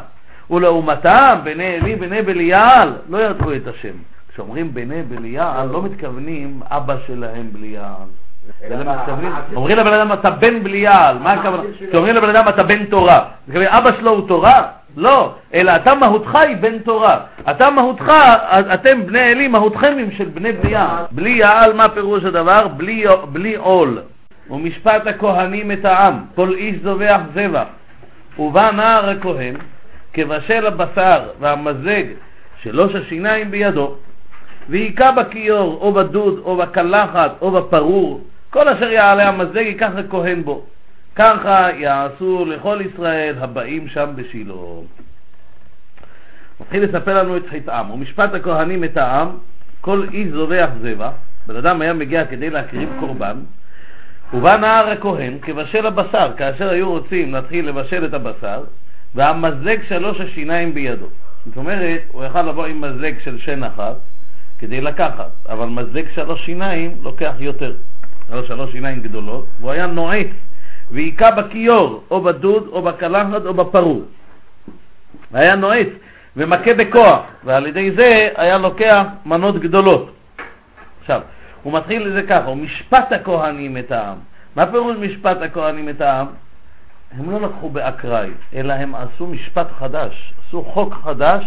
[0.50, 3.96] ולעומתם, בני עלי, בני בליעל, לא ידעו את השם.
[4.32, 8.08] כשאומרים בני בליעל, לא מתכוונים אבא שלהם בליעל.
[9.56, 11.62] אומרים לבן אדם אתה בן בליעל, מה הכוונה?
[11.90, 14.54] כשאומרים לבן אדם אתה בן תורה, אבא שלו הוא תורה?
[14.96, 17.20] לא, אלא אתה מהותך היא בן תורה.
[17.50, 18.08] אתה מהותך,
[18.74, 21.04] אתם בני עלי, מהותכם הם של בני בליעל.
[21.10, 22.68] בליעל, מה פירוש הדבר?
[22.68, 23.98] בלי, בלי עול.
[24.50, 27.66] ומשפט הכהנים את העם, כל איש זובח זבח.
[28.38, 29.54] ובא נער הכהן,
[30.12, 32.04] כבשל הבשר והמזג
[32.62, 33.94] שלוש השיניים בידו,
[34.68, 40.62] והיכה בכיור, או בדוד, או בקלחת, או בפרור, כל אשר יעלה המזג ייקח הכהן בו.
[41.16, 44.54] ככה יעשו לכל ישראל הבאים שם בשילה.
[46.60, 47.90] מתחיל לספר לנו את חטאם.
[47.90, 49.28] ומשפט הכהנים את העם,
[49.80, 51.10] כל איש זובח זבח,
[51.46, 53.36] בן אדם היה מגיע כדי להקריב קורבן,
[54.34, 58.64] ובא נער הכהן כבשל הבשר, כאשר היו רוצים להתחיל לבשל את הבשר,
[59.14, 61.06] והמזג שלוש השיניים בידו.
[61.46, 63.96] זאת אומרת, הוא יכל לבוא עם מזלג של שן אחת
[64.58, 67.72] כדי לקחת, אבל מזלג שלוש שיניים לוקח יותר.
[68.46, 70.26] שלוש שיניים גדולות, והוא היה נועץ
[70.90, 74.02] והיכה בכיור, או בדוד, או בקלחת, או בפרור.
[75.32, 75.88] היה נועץ
[76.36, 80.10] ומכה בכוח, ועל ידי זה היה לוקח מנות גדולות.
[81.00, 81.20] עכשיו,
[81.62, 84.16] הוא מתחיל לזה ככה, הוא משפט הכהנים את העם.
[84.56, 86.26] מה פירוש משפט הכהנים את העם?
[87.18, 91.44] הם לא לקחו באקראי, אלא הם עשו משפט חדש, עשו חוק חדש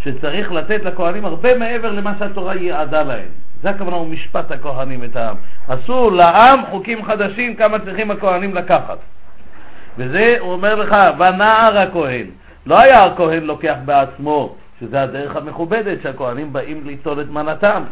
[0.00, 3.28] שצריך לתת לכהנים הרבה מעבר למה שהתורה ייעדה להם.
[3.62, 5.36] זה הכוונה הוא משפט הכהנים את העם.
[5.68, 8.98] עשו לעם חוקים חדשים כמה צריכים הכהנים לקחת.
[9.98, 12.26] וזה הוא אומר לך, ונער הכהן.
[12.66, 17.82] לא היה הכהן לוקח בעצמו, שזה הדרך המכובדת שהכהנים באים ליטול את מנתם.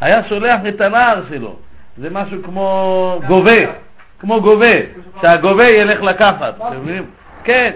[0.00, 1.56] היה שולח את הנער שלו.
[1.96, 3.88] זה משהו כמו גובה.
[4.20, 4.76] כמו גובה,
[5.22, 7.04] שהגובה ילך לקחת, אתם מבינים?
[7.44, 7.70] כן,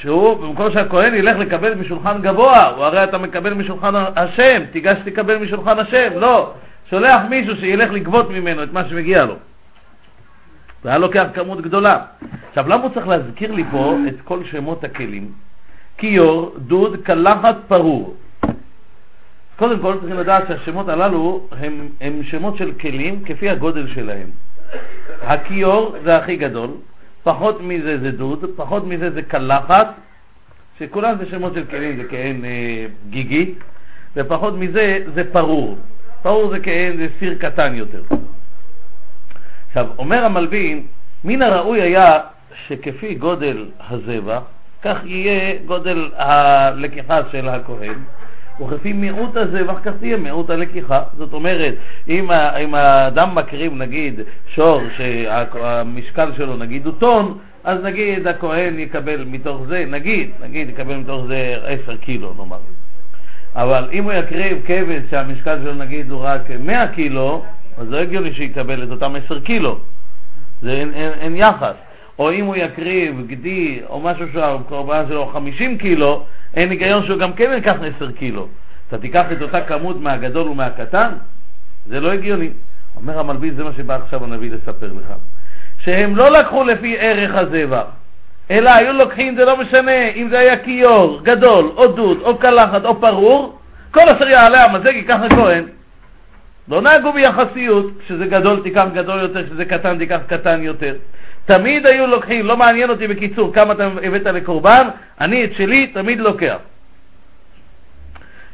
[0.00, 5.36] שהוא, במקום שהכהן ילך לקבל משולחן גבוה, הוא הרי אתה מקבל משולחן השם, תיגש תקבל
[5.36, 6.52] משולחן השם, לא,
[6.90, 9.34] שולח מישהו שילך לגבות ממנו את מה שמגיע לו.
[10.82, 11.98] זה היה לוקח כמות גדולה.
[12.48, 15.32] עכשיו, למה הוא צריך להזכיר לי פה את כל שמות הכלים?
[15.98, 18.16] כיור, דוד, קלחת, פרור.
[19.56, 24.28] קודם כל צריכים לדעת שהשמות הללו הם, הם שמות של כלים כפי הגודל שלהם.
[25.22, 26.70] הכיור זה הכי גדול,
[27.24, 29.94] פחות מזה זה דוד, פחות מזה זה קלחת,
[30.78, 33.54] שכולם זה שמות של כלים, זה כהן אה, גיגי,
[34.16, 35.78] ופחות מזה זה פרור.
[36.22, 38.02] פרור זה כהן, זה סיר קטן יותר.
[39.68, 40.86] עכשיו, אומר המלבין,
[41.24, 42.20] מן הראוי היה
[42.66, 44.42] שכפי גודל הזבח,
[44.82, 47.98] כך יהיה גודל הלקיחה של הכהן,
[48.60, 51.02] וכפי מיעוט הזבח כך תהיה מיעוט הלקיחה.
[51.16, 51.74] זאת אומרת,
[52.08, 52.30] אם,
[52.64, 54.20] אם האדם מקריב נגיד
[54.54, 60.96] שור שהמשקל שלו נגיד הוא טון, אז נגיד הכהן יקבל מתוך זה, נגיד, נגיד יקבל
[60.96, 62.58] מתוך זה עשר קילו נאמר.
[63.54, 67.44] אבל אם הוא יקריב כבש שהמשקל שלו נגיד הוא רק 100 קילו,
[67.78, 69.78] אז לא הגיוני שיקבל את אותם 10 קילו.
[70.62, 71.74] זה אין, אין, אין יחס.
[72.18, 76.24] או אם הוא יקריב גדי או משהו שהקורבן שלו 50 קילו,
[76.54, 78.48] אין היגיון שהוא גם כן ייקח 10 קילו.
[78.88, 81.10] אתה תיקח את אותה כמות מהגדול ומהקטן?
[81.86, 82.48] זה לא הגיוני.
[82.96, 85.14] אומר המלביד, זה מה שבא עכשיו הנביא לספר לך.
[85.78, 87.84] שהם לא לקחו לפי ערך הזבח,
[88.50, 92.84] אלא היו לוקחים, זה לא משנה, אם זה היה כיור, גדול, או דוד, או קלחת,
[92.84, 93.58] או פרור,
[93.90, 95.64] כל אשר יעלה המזג ייקח הכהן.
[96.68, 100.94] לא נהגו ביחסיות, כשזה גדול תיקח גדול יותר, כשזה קטן תיקח קטן יותר.
[101.46, 104.88] תמיד היו לוקחים, לא מעניין אותי בקיצור כמה אתה הבאת לקורבן,
[105.20, 106.56] אני את שלי תמיד לוקח.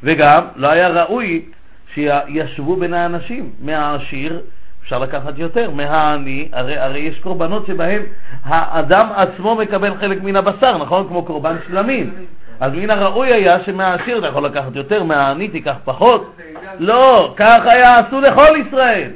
[0.03, 1.43] וגם לא היה ראוי
[1.95, 4.41] שישבו בין האנשים, מהעשיר
[4.83, 8.03] אפשר לקחת יותר, מהעני, הרי, הרי יש קורבנות שבהם
[8.45, 11.09] האדם עצמו מקבל חלק מן הבשר, נכון?
[11.09, 12.11] כמו קורבן שלמים.
[12.61, 16.37] אז מן הראוי היה שמהעשיר אתה יכול לקחת יותר, מהעני תיקח פחות.
[16.79, 19.11] לא, כך היה עשו לכל ישראל,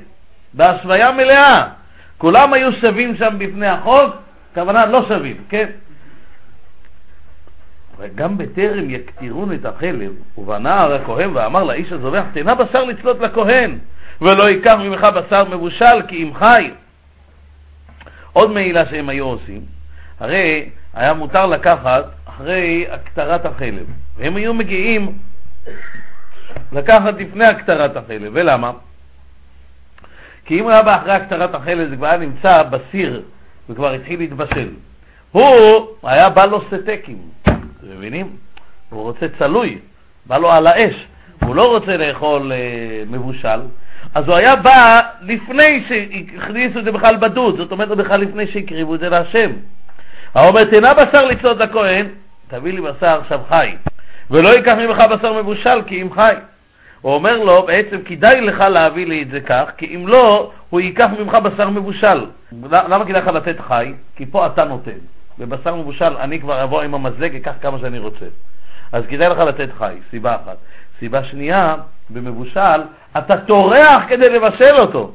[0.55, 1.69] בהשוויה מלאה.
[2.18, 4.14] כולם היו שווים שם בפני החוק,
[4.55, 5.66] כוונה לא שווים, כן?
[7.98, 13.79] וגם בטרם יקטירון את החלב, ובנער הכהן ואמר לאיש הזובח, תנה בשר לצלות לכהן,
[14.20, 16.70] ולא ייקח ממך בשר מבושל, כי אם חי.
[18.33, 19.61] עוד מעילה שהם היו עושים,
[20.20, 25.18] הרי היה מותר לקחת אחרי הקטרת החלב, והם היו מגיעים
[26.72, 28.70] לקחת לפני הקטרת החלב, ולמה?
[30.44, 33.22] כי אם הוא היה בא אחרי הקטרת החלב זה כבר היה נמצא בסיר
[33.68, 34.68] וכבר התחיל להתבשל.
[35.33, 35.44] הוא
[36.02, 37.52] היה בא לו סטייקים, אתם
[37.83, 38.30] מבינים?
[38.90, 39.78] הוא רוצה צלוי,
[40.26, 41.07] בא לו על האש,
[41.44, 42.59] הוא לא רוצה לאכול אה,
[43.07, 43.61] מבושל,
[44.14, 48.94] אז הוא היה בא לפני שהכניסו את זה בכלל בדוד, זאת אומרת בכלל לפני שהקריבו
[48.94, 49.50] את זה להשם.
[50.33, 52.07] הוא אומר, תנה בשר לצעוד לכהן,
[52.48, 53.74] תביא לי בשר עכשיו חי,
[54.30, 56.35] ולא ייקח ממך בשר מבושל כי אם חי.
[57.05, 60.81] הוא אומר לו, בעצם כדאי לך להביא לי את זה כך, כי אם לא, הוא
[60.81, 62.27] ייקח ממך בשר מבושל.
[62.62, 63.93] למה כדאי לך לתת חי?
[64.17, 64.99] כי פה אתה נותן.
[65.38, 68.27] בבשר מבושל אני כבר אבוא עם המזלג, אקח כמה שאני רוצה.
[68.93, 70.57] אז כדאי לך לתת חי, סיבה אחת.
[70.99, 71.75] סיבה שנייה,
[72.11, 72.81] במבושל,
[73.19, 75.12] אתה טורח כדי לבשל אותו.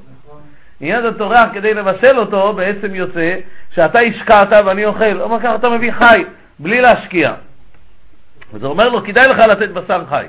[0.81, 3.35] אם אתה טורח כדי לבשל אותו, בעצם יוצא
[3.75, 5.21] שאתה השקעת ואני אוכל.
[5.21, 6.23] אומר ככה אתה מביא חי,
[6.59, 7.33] בלי להשקיע.
[8.53, 10.25] אז הוא אומר לו, כדאי לך לתת בשר חי.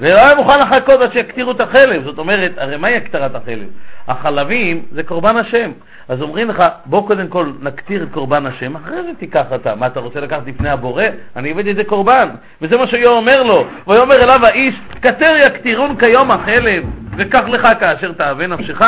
[0.00, 2.04] ולא היה מוכן לחכות עד שיקטירו את החלב.
[2.04, 3.68] זאת אומרת, הרי מהי הקטרת החלב?
[4.08, 5.70] החלבים זה קורבן השם.
[6.08, 9.74] אז אומרים לך, בוא קודם כל נקטיר את קורבן השם, אחרי זה תיקח אתה.
[9.74, 11.04] מה, אתה רוצה לקחת לפני הבורא?
[11.36, 12.28] אני הבאתי את זה קורבן.
[12.62, 13.66] וזה מה שהוא אומר לו.
[13.86, 16.84] ויאמר אליו האיש, כתר יקטירון כיום החלב,
[17.16, 18.80] וקח לך כאשר תאווה נפשך.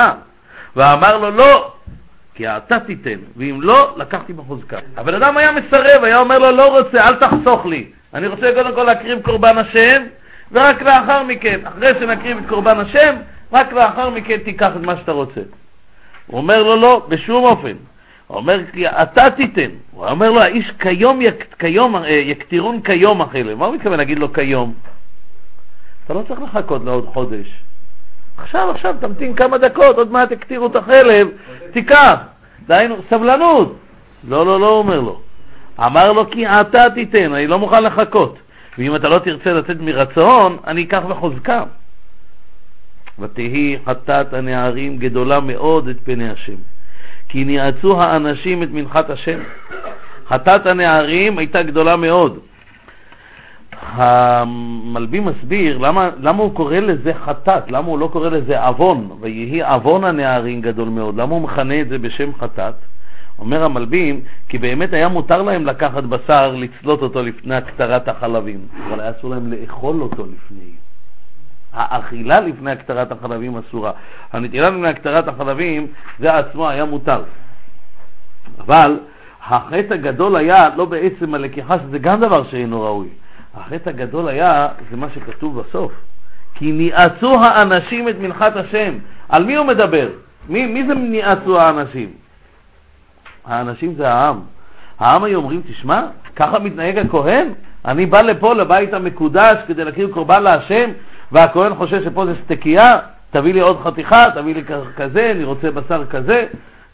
[0.77, 1.73] ואמר לו, לא,
[2.35, 4.79] כי אתה תיתן, ואם לא, לקחתי בחוזקה.
[4.97, 7.85] הבן אדם היה מסרב, היה אומר לו, לא רוצה, אל תחסוך לי.
[8.15, 10.03] אני רוצה קודם כל להקריב קורבן השם,
[10.53, 13.17] ורק לאחר מכן, אחרי שנקריב את קורבן השם,
[13.53, 15.41] רק לאחר מכן תיקח את מה שאתה רוצה.
[16.27, 17.77] הוא אומר לו לא, בשום אופן.
[18.27, 18.61] הוא אומר,
[19.03, 19.71] אתה תיתן.
[19.91, 23.59] הוא אומר לו, האיש כיום, יק, כיום אה, יקטירון כיום החלב.
[23.59, 24.75] מה הוא מתכוון להגיד לו כיום?
[26.05, 27.47] אתה לא צריך לחכות לעוד חודש.
[28.39, 31.29] עכשיו, עכשיו, תמתין כמה דקות, עוד מעט יקטירו את החלב,
[31.73, 32.15] תיקח.
[32.67, 33.77] דהיינו, סבלנות.
[34.29, 35.21] לא, לא, לא, אומר לו.
[35.81, 38.39] אמר לו, כי אתה תיתן, אני לא מוכן לחכות.
[38.79, 41.63] ואם אתה לא תרצה לתת מרצון, אני אקח בחוזקה.
[43.19, 46.57] ותהי חטאת הנערים גדולה מאוד את פני השם,
[47.29, 49.39] כי ניאצו האנשים את מנחת השם.
[50.29, 52.39] חטאת הנערים הייתה גדולה מאוד.
[53.83, 59.63] המלבי מסביר למה, למה הוא קורא לזה חטאת, למה הוא לא קורא לזה עוון, ויהי
[59.63, 62.75] עוון הנערים גדול מאוד, למה הוא מכנה את זה בשם חטאת?
[63.39, 69.01] אומר המלבים, כי באמת היה מותר להם לקחת בשר, לצלות אותו לפני הקטרת החלבים, אבל
[69.01, 70.71] היה אסור להם לאכול אותו לפני.
[71.73, 73.93] האכילה לפני הקטרת החלבים אסורה.
[74.33, 75.87] הנטילה לפני הקטרת החלבים,
[76.19, 77.23] זה עצמו היה מותר.
[78.59, 78.99] אבל
[79.47, 83.09] החטא הגדול היה לא בעצם הלקיחה, שזה גם דבר שאינו ראוי.
[83.55, 85.93] החטא הגדול היה, זה מה שכתוב בסוף,
[86.55, 88.95] כי ניאצו האנשים את מנחת השם.
[89.29, 90.09] על מי הוא מדבר?
[90.49, 92.09] מי, מי זה ניאצו האנשים?
[93.49, 94.41] האנשים זה העם.
[94.99, 96.03] העם היו אומרים, תשמע,
[96.37, 97.49] ככה מתנהג הכהן?
[97.85, 100.91] אני בא לפה, לבית המקודש, כדי להקריב קורבן להשם,
[101.33, 102.91] והכהן חושב שפה זה סטקייה,
[103.31, 104.63] תביא לי עוד חתיכה, תביא לי
[104.97, 106.47] כזה, אני רוצה בשר כזה.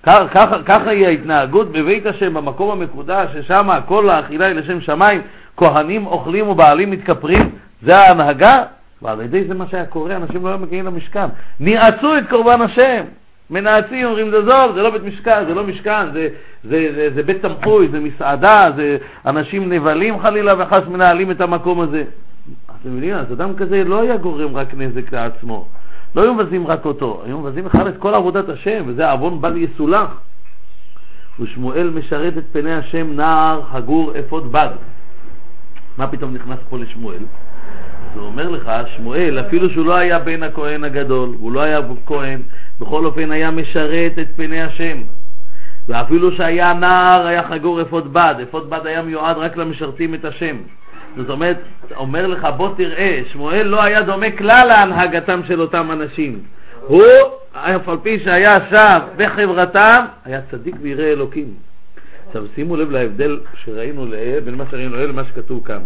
[0.06, 5.22] ככה, ככה היא ההתנהגות בבית השם, במקום המקודש, ששם כל האכילה היא לשם שמיים,
[5.56, 7.50] כהנים אוכלים ובעלים מתכפרים,
[7.82, 8.54] זה ההנהגה?
[9.02, 11.26] ועל ידי זה מה שהיה קורה, אנשים לא היו מגיעים למשכן.
[11.60, 13.04] ניאצו את קורבן השם.
[13.50, 16.28] מנאצים, אומרים זה זול, זה לא בית משכן, זה לא משכן, זה,
[16.64, 21.80] זה, זה, זה בית תמחוי, זה מסעדה, זה אנשים נבלים חלילה וחס מנהלים את המקום
[21.80, 22.04] הזה.
[22.80, 23.14] אתם מבינים?
[23.14, 25.66] אז אדם כזה לא היה גורם רק נזק לעצמו.
[26.16, 29.56] לא היו מבזים רק אותו, היו מבזים בכלל את כל עבודת השם, וזה עוון בל
[29.56, 30.20] יסולח.
[31.40, 34.68] ושמואל משרת את פני השם נער חגור אפוד בד.
[35.98, 37.18] מה פתאום נכנס פה לשמואל?
[38.12, 41.80] אז הוא אומר לך, שמואל, אפילו שהוא לא היה בן הכהן הגדול, הוא לא היה
[42.06, 42.40] כהן,
[42.80, 44.98] בכל אופן היה משרת את פני השם.
[45.88, 48.34] ואפילו שהיה נער, היה חגור אפוד בד.
[48.42, 50.56] אפוד בד היה מיועד רק למשרתים את השם.
[51.16, 51.56] זאת אומרת,
[51.96, 56.38] אומר לך, בוא תראה, שמואל לא היה דומה כלל להנהגתם של אותם אנשים.
[56.86, 57.02] הוא,
[57.52, 61.54] אף על פי שהיה שם בחברתם, היה צדיק וירא אלוקים.
[62.26, 65.80] עכשיו שימו לב להבדל שראינו לאל, בין מה שראינו לאל למה שכתוב כאן.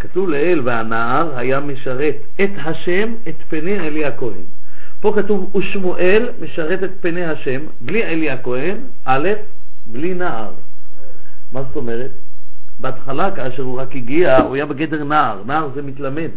[0.00, 4.44] כתוב לאל והנער היה משרת את השם, את פני אלי הכהן.
[5.00, 9.28] פה כתוב ושמואל משרת את פני השם, בלי אלי הכהן, א',
[9.86, 10.50] בלי נער.
[11.52, 12.10] מה זאת אומרת?
[12.80, 16.30] בהתחלה, כאשר הוא רק הגיע, הוא היה בגדר נער, נער זה מתלמד.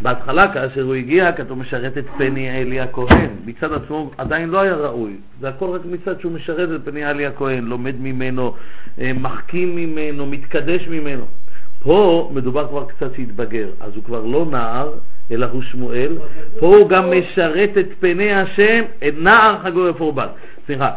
[0.00, 3.30] בהתחלה, כאשר הוא הגיע, כתוב משרת את פני אלי הכהן.
[3.46, 5.16] מצד עצמו עדיין לא היה ראוי.
[5.40, 8.54] זה הכל רק מצד שהוא משרת את פני אלי הכהן, לומד ממנו,
[9.00, 11.26] אה, מחכים ממנו, מתקדש ממנו.
[11.82, 14.90] פה מדובר כבר קצת שהתבגר, אז הוא כבר לא נער,
[15.30, 16.18] אלא הוא שמואל.
[16.60, 20.26] פה הוא גם משרת את פני השם, את נער חגור אפורבן.
[20.66, 20.90] סליחה,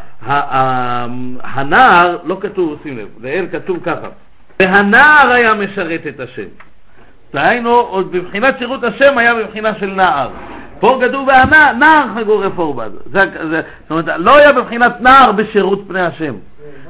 [1.44, 4.08] הנער, לא כתוב, שים לב, לאל כתוב ככה,
[4.60, 6.48] והנער היה משרת את השם.
[7.34, 10.30] דהיינו, עוד בבחינת שירות השם היה בבחינה של נער.
[10.80, 12.90] פה כתוב והנער, נער חגור רפורבד.
[13.06, 13.26] זאת
[13.90, 16.36] אומרת, לא היה בבחינת נער בשירות פני השם.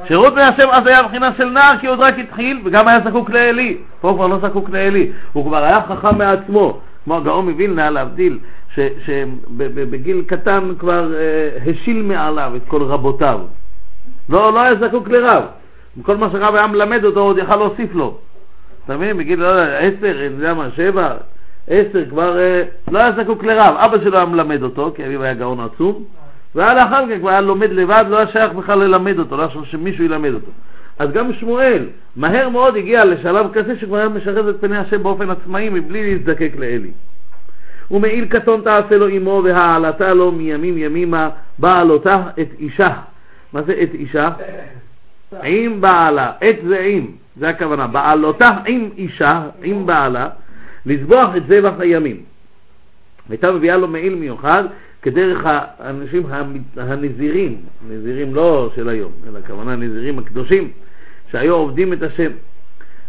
[0.08, 3.30] שירות פני השם אז היה בבחינה של נער כי עוד רק התחיל וגם היה זקוק
[3.30, 3.78] לאלי.
[4.02, 6.80] פה הוא כבר לא זקוק לאלי, הוא כבר היה חכם מעצמו.
[7.04, 8.40] כמו הגאון מווילנה להבדיל,
[9.06, 13.40] שבגיל קטן כבר אה, השיל מעליו את כל רבותיו.
[14.30, 15.44] לא, לא היה זקוק לרב.
[16.02, 18.18] כל מה שרב היה מלמד אותו עוד יכל להוסיף לו.
[18.86, 19.18] אתה מבין?
[19.18, 21.14] בגיל, לא יודע, עשר, אני יודע מה, שבע,
[21.68, 23.76] עשר, כבר אה, לא היה זקוק לרב.
[23.86, 26.04] אבא שלו היה מלמד אותו, כי אביו היה גאון עצום,
[26.56, 29.66] והיה לאחר מכן כבר היה לומד לבד, לא היה שייך בכלל ללמד אותו, לא היה
[29.66, 30.52] שמישהו ילמד אותו.
[31.00, 31.86] אז גם שמואל
[32.16, 36.52] מהר מאוד הגיע לשלב כזה שכבר היה משרת את פני השם באופן עצמאי מבלי להזדקק
[36.58, 36.92] לאלי.
[37.92, 42.94] ומעיל קטון תעשה לו אמו והעלתה לו מימים ימימה בעלותה את אישה.
[43.54, 44.30] מה זה את אישה?
[45.44, 50.30] עם בעלה, את זה עם, זה הכוונה, בעלותה עם אישה, עם בעלה,
[50.86, 52.18] לזבוח את זבח הימים.
[53.30, 54.64] הייתה מביאה לו מעיל מיוחד
[55.02, 55.46] כדרך
[55.80, 56.24] האנשים
[56.78, 57.58] הנזירים,
[57.90, 60.72] נזירים לא של היום, אלא הכוונה הנזירים הקדושים,
[61.32, 62.32] שהיו עובדים את השם.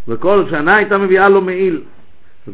[0.07, 1.81] וכל שנה הייתה מביאה לו מעיל.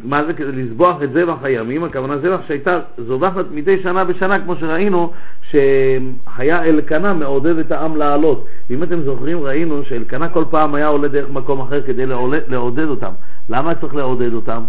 [0.04, 1.84] מה זה כדי לזבוח את זבח הימים?
[1.84, 5.12] הכוונה זבח שהייתה זובחת מדי שנה בשנה, כמו שראינו,
[5.50, 8.46] שהיה אלקנה מעודד את העם לעלות.
[8.70, 12.06] ואם אתם זוכרים, ראינו שאלקנה כל פעם היה עולה דרך מקום אחר כדי
[12.48, 13.12] לעודד אותם.
[13.50, 14.62] למה צריך לעודד אותם?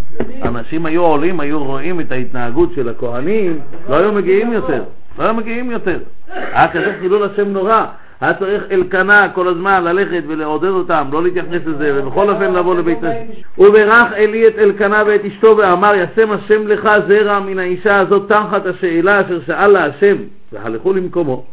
[0.42, 4.82] אנשים היו עולים, היו רואים את ההתנהגות של הכהנים, לא היו מגיעים יותר.
[5.18, 5.98] לא היו מגיעים יותר.
[6.34, 7.86] היה כזה חילול השם נורא.
[8.20, 12.98] היה צריך אלקנה כל הזמן ללכת ולעודד אותם, לא להתייחס לזה, ובכל אופן לבוא לבית
[12.98, 13.40] השם.
[13.58, 18.66] וברך אלי את אלקנה ואת אשתו ואמר, ישם השם לך זרע מן האישה הזאת תחת
[18.66, 20.16] השאלה אשר שאל לה השם,
[20.52, 21.44] והלכו למקומו.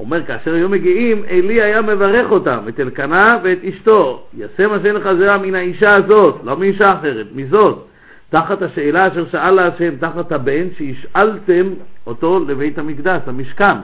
[0.00, 4.22] אומר, כאשר היו מגיעים, אלי היה מברך אותם, את אלקנה ואת אשתו.
[4.36, 7.86] ישם השם לך זרע מן האישה הזאת, לא מאישה אחרת, מזאת.
[8.30, 11.66] תחת השאלה אשר שאל לה השם, תחת הבן שהשאלתם
[12.06, 13.76] אותו לבית המקדש, למשכן.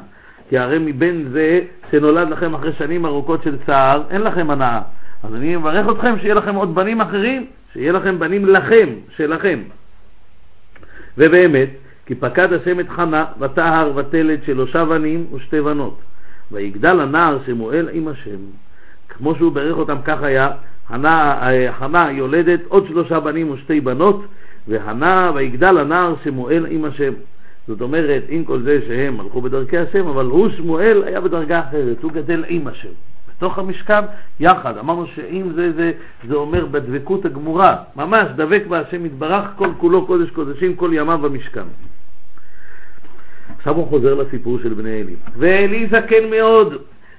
[0.51, 4.81] כי הרי מבין זה שנולד לכם אחרי שנים ארוכות של צער, אין לכם הנאה.
[5.23, 9.59] אז אני מברך אתכם שיהיה לכם עוד בנים אחרים שיהיה לכם בנים לכם, שלכם.
[11.19, 11.69] ובאמת,
[12.07, 16.01] כי פקד השם את חנה, וטהר ותלת שלושה בנים ושתי בנות.
[16.53, 18.41] ויגדל הנער שמואל עם השם.
[19.09, 20.51] כמו שהוא ברך אותם, כך היה.
[20.89, 24.25] חנה, אה, חנה יולדת עוד שלושה בנים ושתי בנות,
[24.69, 27.13] והנה ויגדל הנער שמואל עם השם.
[27.69, 32.03] זאת אומרת, עם כל זה שהם הלכו בדרכי השם, אבל הוא, שמואל, היה בדרגה אחרת,
[32.03, 32.89] הוא גדל עם השם.
[33.41, 34.01] בתוך המשכן,
[34.41, 34.79] יחד.
[34.79, 35.93] אמרנו שאם זה, זה,
[36.29, 41.65] זה אומר בדבקות הגמורה, ממש דבק בהשם יתברך, כל כולו קודש קודשים, כל ימיו במשכן.
[43.57, 45.15] עכשיו הוא חוזר לסיפור של בני אלי.
[45.37, 46.75] ואלי זקן מאוד,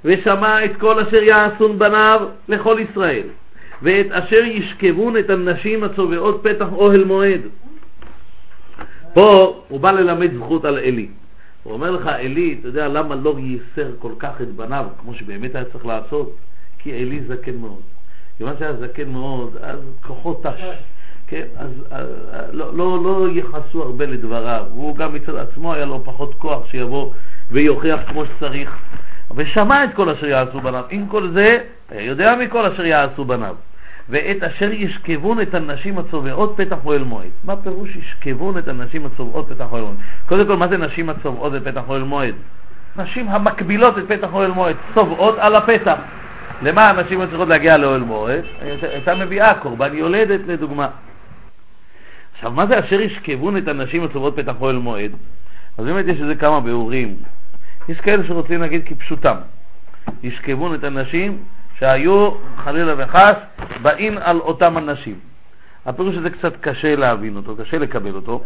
[0.06, 3.28] ושמע את כל אשר יעשון בניו לכל ישראל,
[3.82, 7.42] ואת אשר ישכבון את הנשים הצובעות פתח אוהל מועד.
[9.14, 11.07] פה הוא בא ללמד זכות על אלי.
[11.64, 15.55] הוא אומר לך, אלי, אתה יודע למה לא ייסר כל כך את בניו, כמו שבאמת
[15.55, 16.36] היה צריך לעשות?
[16.80, 17.82] כי אלי זקן מאוד.
[18.38, 20.62] כיוון שהיה זקן מאוד, אז כוחו תש.
[21.28, 22.01] כן, אז אה,
[22.51, 24.66] לא, לא, לא יכעסו הרבה לדבריו.
[24.72, 27.12] הוא גם מצד עצמו היה לו פחות כוח שיבוא
[27.51, 28.78] ויוכיח כמו שצריך.
[29.36, 30.84] ושמע את כל אשר יעשו בניו.
[30.89, 31.45] עם כל זה,
[31.89, 33.55] היה יודע מכל אשר יעשו בניו.
[34.10, 37.30] ואת אשר ישכבון את הנשים הצובעות פתח אוהל מועד.
[37.43, 39.95] מה פירוש ישכבון את הנשים הצובעות פתח אוהל מועד?
[40.26, 42.36] קודם כל, מה זה נשים הצובעות בפתח אוהל מועד?
[42.95, 45.95] נשים המקבילות את פתח אוהל מועד, צובעות על הפתח.
[46.62, 48.43] למה הנשים צריכות להגיע לאוהל מועד?
[48.82, 50.88] הייתה מביאה קורבן יולדת לדוגמה.
[52.34, 55.12] עכשיו, מה זה אשר ישכבון את הנשים הצובעות פתח אוהל מועד?
[55.78, 57.16] אז באמת יש איזה כמה ביאורים.
[57.89, 59.36] יש כאלה שרוצים להגיד כפשוטם.
[60.24, 61.38] ישכבון את הנשים
[61.82, 63.36] שהיו, חלילה וחס,
[63.82, 65.16] באים על אותם אנשים.
[65.86, 68.44] הפירוש הזה קצת קשה להבין אותו, קשה לקבל אותו.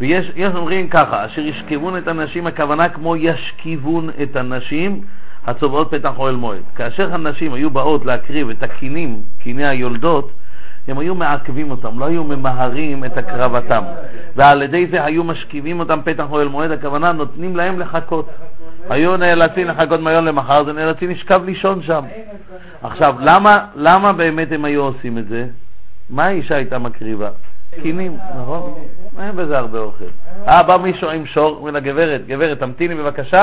[0.00, 5.00] ויש אומרים ככה, אשר ישכבון את הנשים, הכוונה כמו ישכיבון את הנשים
[5.46, 6.62] הצובעות פתח אוהל מועד.
[6.74, 10.32] כאשר הנשים היו באות להקריב את הקינים, קיני היולדות,
[10.88, 13.84] הם היו מעכבים אותם, לא היו ממהרים את הקרבתם.
[14.36, 18.28] ועל ידי זה היו משכיבים אותם פתח אוהל מועד, הכוונה נותנים להם לחכות.
[18.90, 22.04] היו נאלצים לחכות מהיום למחר, זה נאלצים לשכב לישון שם.
[22.82, 25.46] עכשיו, למה, למה באמת הם היו עושים את זה?
[26.10, 27.30] מה האישה הייתה מקריבה?
[27.82, 28.74] קינים, נכון?
[29.20, 30.04] אין בזה הרבה אוכל.
[30.48, 33.42] אה, בא מישהו עם שור, אומר לה, גברת, גברת, תמתיני בבקשה,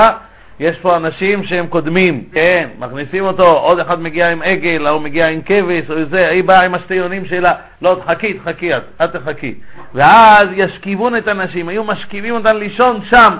[0.60, 5.26] יש פה אנשים שהם קודמים, כן, מכניסים אותו, עוד אחד מגיע עם עגל, ההוא מגיע
[5.26, 7.50] עם כבש, או זה, היא באה עם השתי יונים שלה,
[7.82, 9.54] לא, תחכי, תחכי את, אל תחכי.
[9.94, 13.36] ואז ישכיבון את הנשים, היו משכיבים אותן לישון שם.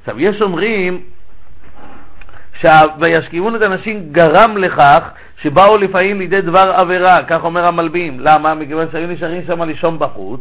[0.00, 1.00] עכשיו, יש אומרים
[2.60, 5.10] שה"וישכיבון את הנשים" גרם לכך
[5.42, 8.20] שבאו לפעמים לידי דבר עבירה, כך אומר המלבים.
[8.20, 8.54] למה?
[8.54, 10.40] מכיוון שהיו נשארים שם לישון בחוץ,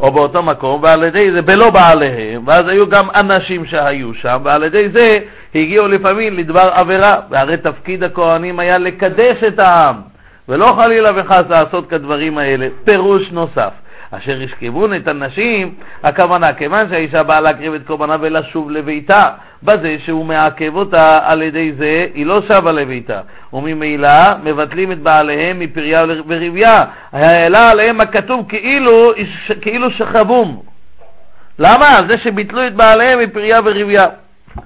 [0.00, 4.62] או באותו מקום, ועל ידי זה בלא בעליהם, ואז היו גם אנשים שהיו שם, ועל
[4.62, 5.06] ידי זה
[5.54, 7.12] הגיעו לפעמים לדבר עבירה.
[7.30, 9.96] והרי תפקיד הכהנים היה לקדש את העם,
[10.48, 12.68] ולא חלילה וחס לעשות כדברים האלה.
[12.84, 13.72] פירוש נוסף.
[14.10, 19.22] אשר ישכבון את הנשים, הכוונה, כיוון שהאישה באה להקריב את קורבנה ולשוב לביתה,
[19.62, 23.20] בזה שהוא מעכב אותה על ידי זה, היא לא שבה לביתה,
[23.52, 24.08] וממילא
[24.44, 26.78] מבטלים את בעליהם מפריה ורבייה.
[27.12, 28.92] העלה עליהם הכתוב כאילו,
[29.60, 30.62] כאילו שכבום.
[31.58, 32.08] למה?
[32.08, 34.04] זה שביטלו את בעליהם מפריה ורבייה.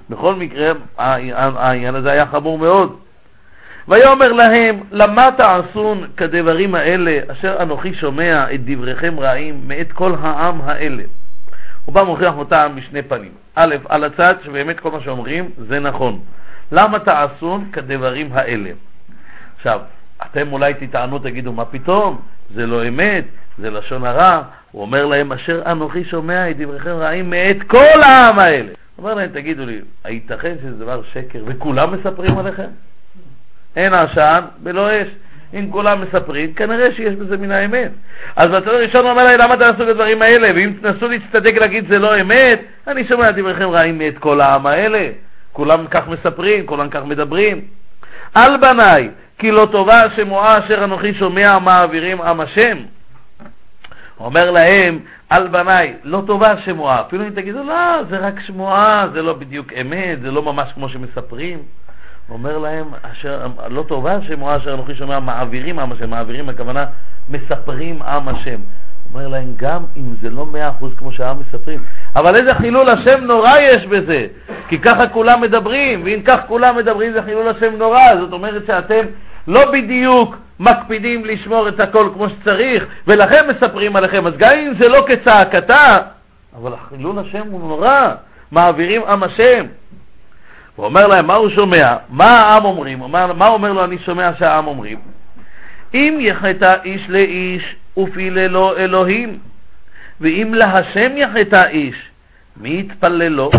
[0.09, 2.97] בכל מקרה, העניין הזה היה חמור מאוד.
[3.87, 10.61] ויאמר להם, למה תעשון כדברים האלה, אשר אנוכי שומע את דבריכם רעים מאת כל העם
[10.61, 11.03] האלה.
[11.85, 13.31] הוא בא מוכיח אותם משני פנים.
[13.55, 16.19] א', על הצד שבאמת כל מה שאומרים זה נכון.
[16.71, 18.69] למה תעשון כדברים האלה?
[19.55, 19.79] עכשיו,
[20.25, 22.21] אתם אולי תטענו, תגידו, מה פתאום?
[22.55, 23.23] זה לא אמת,
[23.57, 24.41] זה לשון הרע.
[24.71, 28.71] הוא אומר להם, אשר אנוכי שומע את דבריכם רעים מאת כל העם האלה.
[28.97, 32.67] אומר להם, תגידו לי, הייתכן שזה דבר שקר וכולם מספרים עליכם?
[33.75, 35.07] אין עשן ולא אש.
[35.53, 37.91] אם כולם מספרים, כנראה שיש בזה מן האמת.
[38.35, 40.51] אז בצד הראשון אומר לי, למה תעשו את הדברים האלה?
[40.55, 44.65] ואם תנסו להצטדק להגיד זה לא אמת, אני שומע את דבריכם רעים מאת כל העם
[44.67, 45.09] האלה.
[45.51, 47.61] כולם כך מספרים, כולם כך מדברים.
[48.35, 52.77] על בניי, כי לא טובה השמועה אשר אנוכי שומע מעבירים עם השם.
[54.19, 54.99] אומר להם,
[55.29, 57.01] על בניי, לא טובה השמועה.
[57.01, 60.89] אפילו אם תגידו, לא, זה רק שמועה, זה לא בדיוק אמת, זה לא ממש כמו
[60.89, 61.59] שמספרים.
[62.29, 66.85] אומר להם, אשר, לא טובה שמועה אשר אנוכי שומע, מעבירים עם השם, מעבירים הכוונה,
[67.29, 68.59] מספרים עם השם.
[69.13, 71.83] אומר להם, גם אם זה לא מאה אחוז כמו שהעם מספרים,
[72.15, 74.25] אבל איזה חילול השם נורא יש בזה,
[74.67, 79.05] כי ככה כולם מדברים, ואם כך כולם מדברים זה חילול השם נורא, זאת אומרת שאתם
[79.47, 84.89] לא בדיוק מקפידים לשמור את הכל כמו שצריך, ולכן מספרים עליכם, אז גם אם זה
[84.89, 85.87] לא כצעקתה,
[86.57, 87.97] אבל חילול השם הוא נורא,
[88.51, 89.65] מעבירים עם השם.
[90.75, 91.97] הוא אומר להם, מה הוא שומע?
[92.09, 93.01] מה העם אומרים?
[93.01, 94.99] אומר, מה אומר לו, אני שומע שהעם אומרים?
[95.93, 99.39] אם יחטא איש לאיש ופיללו אלוהים,
[100.21, 101.95] ואם להשם יחטא איש,
[102.57, 103.51] מי יתפלל לו?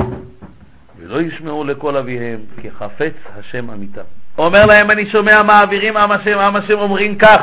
[0.98, 4.23] ולא ישמעו לכל אביהם, כי חפץ השם אמיתם.
[4.38, 7.40] אומר להם, אני שומע מעבירים עם השם, עם השם אומרים כך,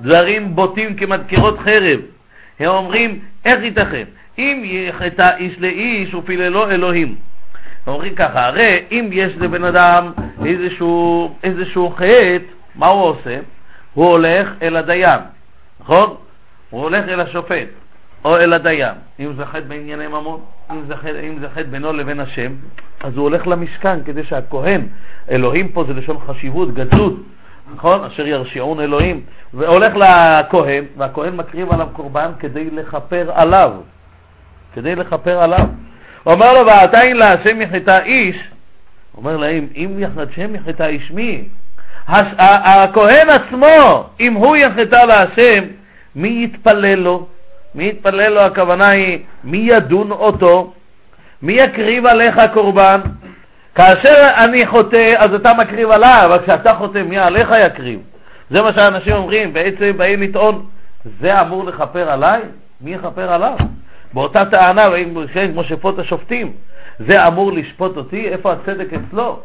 [0.00, 2.00] דברים בוטים כמדקירות חרב.
[2.60, 4.04] הם אומרים, איך ייתכן?
[4.38, 7.14] אם יחטא איש לאיש ופיללו אלוהים.
[7.86, 10.12] אומרים ככה, הרי אם יש לבן אדם
[10.46, 12.38] איזשהו, איזשהו חטא,
[12.74, 13.38] מה הוא עושה?
[13.94, 15.20] הוא הולך אל הדיין,
[15.80, 16.14] נכון?
[16.70, 17.68] הוא הולך אל השופט
[18.24, 22.52] או אל הדיין, אם זה חטא בענייני ממון, אם זה חטא, בינו לבין השם,
[23.00, 24.86] אז הוא הולך למשכן כדי שהכהן,
[25.30, 27.14] אלוהים פה זה לשון חשיבות, גדלות,
[27.74, 28.04] נכון?
[28.04, 29.20] אשר ירשיעון אלוהים,
[29.54, 33.72] והולך לכהן, והכהן מקריב עליו קורבן כדי לכפר עליו,
[34.74, 35.66] כדי לכפר עליו.
[36.22, 38.36] הוא אומר לו, ועתיים להשם יחטא איש,
[39.16, 41.44] אומר להם, אם השם יחטא איש מי?
[42.08, 45.64] הכהן עצמו, אם הוא יחטא להשם,
[46.16, 47.26] מי יתפלל לו?
[47.74, 48.40] מי יתפלל לו?
[48.40, 50.72] הכוונה היא, מי ידון אותו?
[51.42, 53.00] מי יקריב עליך קורבן?
[53.74, 58.00] כאשר אני חוטא, אז אתה מקריב עליי, אבל כשאתה חוטא, מי עליך יקריב?
[58.50, 60.66] זה מה שאנשים אומרים, בעצם באים לטעון,
[61.20, 62.40] זה אמור לכפר עליי?
[62.80, 63.56] מי יכפר עליו?
[64.12, 64.82] באותה טענה,
[65.32, 66.52] כן, כמו שפות השופטים,
[66.98, 68.28] זה אמור לשפוט אותי?
[68.28, 69.40] איפה הצדק אצלו?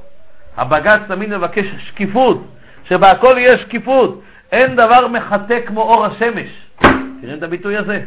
[0.57, 2.43] הבג"ץ תמיד מבקש שקיפות,
[2.89, 4.21] שבהכל יהיה שקיפות.
[4.51, 6.49] אין דבר מחטא כמו אור השמש.
[7.21, 8.01] מכירים את הביטוי הזה?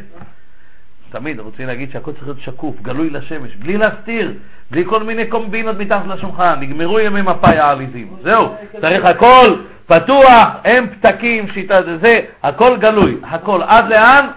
[1.09, 4.33] תמיד רוצים להגיד שהכל צריך להיות שקוף, גלוי לשמש, בלי להסתיר,
[4.71, 8.15] בלי כל מיני קומבינות מתחת לשולחן, נגמרו ימי מפא"י העליזים.
[8.21, 9.55] זהו, צריך הכל
[9.85, 14.27] פתוח, אין פתקים, שיטה זה, הכל גלוי, הכל עד לאן?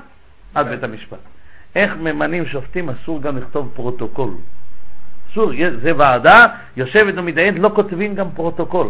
[0.54, 1.18] עד בית המשפט.
[1.76, 4.30] איך ממנים שופטים אסור גם לכתוב פרוטוקול.
[5.32, 5.52] אסור,
[5.82, 6.42] זה ועדה,
[6.76, 8.88] יושבת ומתדיינת, לא כותבים גם פרוטוקול.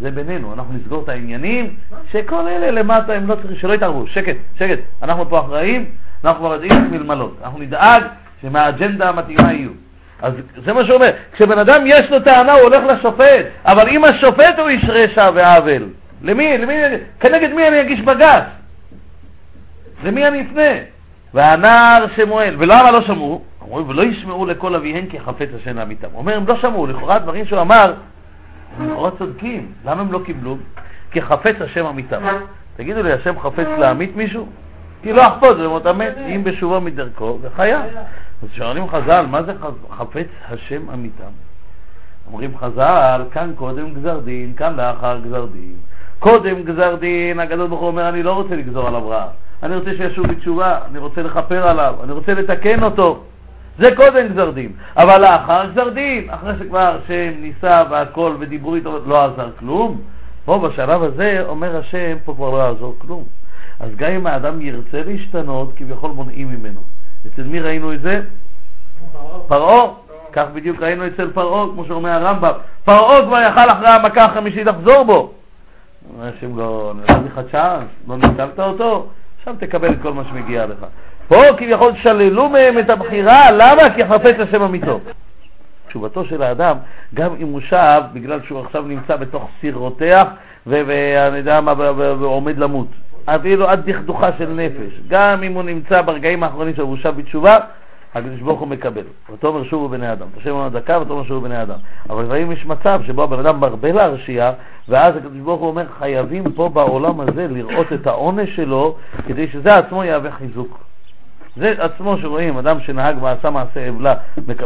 [0.00, 1.76] זה בינינו, אנחנו נסגור את העניינים,
[2.12, 5.84] שכל אלה למטה הם לא צריכים, שלא יתערבו, שקט, שקט, אנחנו פה אחראים,
[6.24, 8.02] אנחנו כבר יודעים מה לעשות, אנחנו נדאג
[8.42, 9.70] שהאג'נדה המתאימה יהיו.
[10.22, 10.32] אז
[10.64, 14.58] זה מה שהוא אומר, כשבן אדם יש לו טענה הוא הולך לשופט, אבל אם השופט
[14.58, 15.88] הוא איש רשע ועוול,
[16.22, 16.74] למי, למי,
[17.20, 18.44] כנגד מי אני אגיש בג"ץ?
[20.04, 20.72] למי אני אפנה?
[21.34, 23.42] והנער שמואל, ולמה לא שמעו?
[23.62, 26.08] אמרו, ולא ישמעו לקול אביהם כי חפץ השם להמיתם.
[26.12, 27.94] הוא אומר, הם לא שמעו, לכאורה דברים שהוא אמר,
[28.80, 29.72] לכאורה צודקים.
[29.84, 30.56] למה הם לא קיבלו?
[31.10, 32.22] כי חפץ השם אמיתם.
[32.76, 34.46] תגידו לי, השם חפץ להמית מישהו?
[35.02, 37.82] כי לא אחפוץ במות המת, אם בשובו מדרכו, וחיה.
[38.42, 39.52] אז שואלים חז"ל, מה זה
[39.90, 41.32] חפץ השם אמיתם?
[42.26, 45.76] אומרים חז"ל, כאן קודם גזר דין, כאן לאחר גזר דין.
[46.18, 49.26] קודם גזר דין, הקדוש ברוך הוא אומר, אני לא רוצה לגזור עליו רע.
[49.62, 53.24] אני רוצה שישוב בתשובה, אני רוצה לכפר עליו, אני רוצה לתקן אותו.
[53.78, 54.72] זה קודם גזר דין.
[54.96, 60.00] אבל לאחר גזר דין, אחרי שכבר השם ניסה והכל ודיברו איתו, לא עזר כלום.
[60.44, 63.24] פה בשלב הזה אומר השם, פה כבר לא יעזור כלום.
[63.80, 66.80] אז גם אם האדם ירצה להשתנות, כביכול מונעים ממנו.
[67.26, 68.20] אצל מי ראינו את זה?
[69.46, 69.88] פרעה.
[70.32, 72.52] כך בדיוק ראינו אצל פרעה, כמו שאומר הרמב"ם.
[72.84, 75.32] פרעה כבר יכל אחרי המכה החמישית לחזור בו.
[76.20, 79.06] השם לא נתן לך צ'אנס, לא ניצלת אותו,
[79.38, 80.86] עכשיו תקבל את כל מה שמגיע לך.
[81.28, 83.94] פה כביכול שללו מהם את הבחירה, למה?
[83.94, 85.00] כי חפץ השם אמיתו.
[85.88, 86.76] תשובתו של האדם,
[87.14, 90.24] גם אם הוא שב, בגלל שהוא עכשיו נמצא בתוך סיר רותח,
[90.66, 91.72] ואני יודע מה,
[92.20, 92.88] ועומד למות.
[93.24, 95.00] אפילו עד דכדוכה של נפש.
[95.08, 97.54] גם אם הוא נמצא ברגעים האחרונים שלו והוא שב בתשובה,
[98.14, 99.02] הקדוש ברוך הוא מקבל.
[99.32, 100.26] ותאמר שובו בני אדם.
[100.36, 101.78] תשב לנו דקה ותאמר שובו בני אדם.
[102.10, 104.52] אבל לפעמים יש מצב שבו הבן אדם מרבה להרשיע,
[104.88, 108.96] ואז הקדוש ברוך הוא אומר, חייבים פה בעולם הזה לראות את העונש שלו,
[109.26, 110.85] כדי שזה עצמו יהווה חיזוק.
[111.56, 114.14] זה עצמו שרואים, אדם שנהג ועשה מעשה עוולה,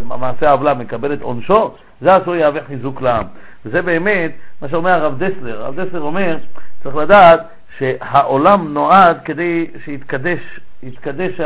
[0.02, 3.26] מעשה עוולה מקבל את עונשו, זה עצמו יהווה חיזוק לעם.
[3.66, 4.30] וזה באמת
[4.62, 5.64] מה שאומר הרב דסלר.
[5.64, 6.36] הרב דסלר אומר,
[6.82, 7.40] צריך לדעת
[7.78, 11.40] שהעולם נועד כדי שיתקדש יתקדש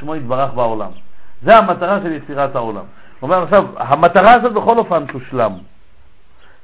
[0.00, 0.90] שמו יתברך בעולם.
[1.42, 2.84] זה המטרה של יצירת העולם.
[3.20, 5.52] הוא אומר עכשיו, המטרה הזאת בכל אופן תושלם.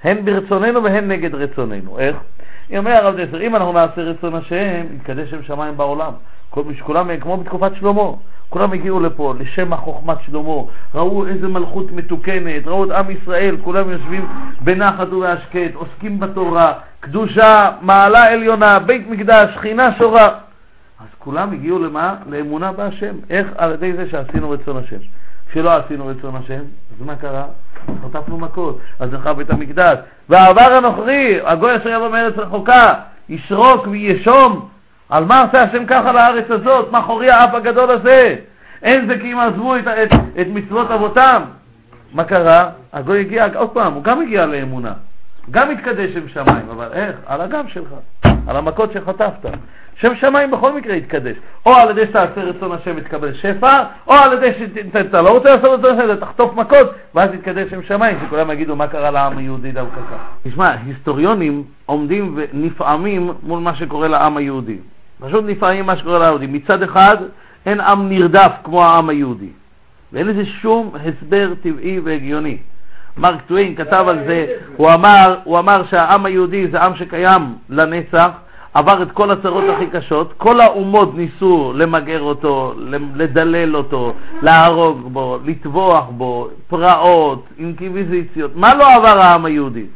[0.05, 1.99] הן ברצוננו והן נגד רצוננו.
[1.99, 2.17] איך?
[2.77, 6.13] אומר הרב דסר, אם אנחנו נעשה רצון השם, יתקדש שם שמיים בעולם.
[6.51, 8.03] כולם, כמו בתקופת שלמה,
[8.49, 10.63] כולם הגיעו לפה לשם החוכמת שלמה,
[10.95, 14.27] ראו איזה מלכות מתוקנת, ראו את עם ישראל, כולם יושבים
[14.61, 20.39] בנחת ובהשקט, עוסקים בתורה, קדושה, מעלה עליונה, בית מקדש, שכינה שורה.
[21.01, 22.15] אז כולם הגיעו למה?
[22.27, 23.15] לאמונה בהשם.
[23.31, 23.47] איך?
[23.57, 24.97] על ידי זה שעשינו רצון השם.
[25.51, 26.63] כשלא עשינו רצון השם,
[26.95, 27.45] אז מה קרה?
[28.05, 29.99] חטפנו מכות, אז נחר בית המקדש.
[30.29, 32.95] והעבר הנוכרי, הגוי אשר יבוא מארץ רחוקה,
[33.29, 34.69] ישרוק וישום.
[35.11, 36.93] על מה עשה השם ככה לארץ הזאת?
[36.93, 38.37] מה חורי האף הגדול הזה?
[38.83, 41.43] אין זה כי אם עזבו את, את, את מצוות אבותם.
[42.13, 42.71] מה קרה?
[42.93, 44.93] הגוי הגיע, עוד פעם, הוא גם הגיע לאמונה.
[45.51, 47.17] גם התקדש עם שמיים, אבל איך?
[47.27, 47.89] על הגב שלך.
[48.47, 49.47] על המכות שחטפת.
[50.01, 51.37] שם שמיים בכל מקרה יתקדש.
[51.67, 54.53] או על ידי שתעשה רצון השם ותקבל שפע, או על ידי
[54.93, 58.87] שאתה לא רוצה לעשות רצון השם, תחטוף מכות, ואז יתקדש שם שמיים, שכולם יגידו מה
[58.87, 60.17] קרה לעם היהודי דווקא ככה.
[60.43, 64.79] תשמע, היסטוריונים עומדים ונפעמים מול מה שקורה לעם היהודי.
[65.21, 66.47] פשוט נפעמים מה שקורה לעם היהודי.
[66.47, 67.17] מצד אחד,
[67.67, 69.51] אין עם נרדף כמו העם היהודי.
[70.13, 72.59] ואין לזה שום הסבר טבעי והגיוני.
[73.19, 74.47] מרק טוויין כתב על זה,
[74.77, 78.31] הוא אמר, הוא אמר שהעם היהודי זה עם שקיים לנצח,
[78.75, 82.75] עבר את כל הצרות הכי קשות, כל האומות ניסו למגר אותו,
[83.15, 84.13] לדלל אותו,
[84.43, 89.87] להרוג בו, לטבוח בו, פרעות, אינקוויזיציות, מה לא עבר העם היהודי?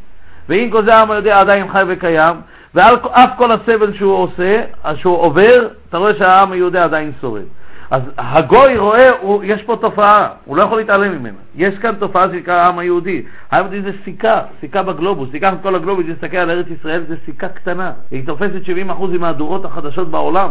[0.48, 2.36] ועם כל זה העם היהודי עדיין חי וקיים,
[2.74, 4.62] ועל אף כל הסבל שהוא עושה,
[4.96, 7.42] שהוא עובר, אתה רואה שהעם היהודי עדיין שורד.
[7.90, 11.38] אז הגוי רואה, הוא, יש פה תופעה, הוא לא יכול להתעלם ממנה.
[11.54, 13.22] יש כאן תופעה שנקרא העם היהודי.
[13.50, 15.30] העם היהודי זה סיכה, סיכה בגלובוס.
[15.30, 17.92] תיקח את כל הגלובוס, תסתכל על ארץ ישראל, זה סיכה קטנה.
[18.10, 18.60] היא תופסת
[18.90, 20.50] 70% מהדורות החדשות בעולם.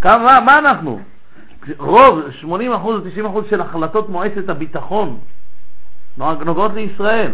[0.00, 1.00] כמה, מה אנחנו?
[1.78, 5.18] רוב, 80% או 90% של החלטות מועצת הביטחון
[6.18, 7.32] נוגעות לישראל.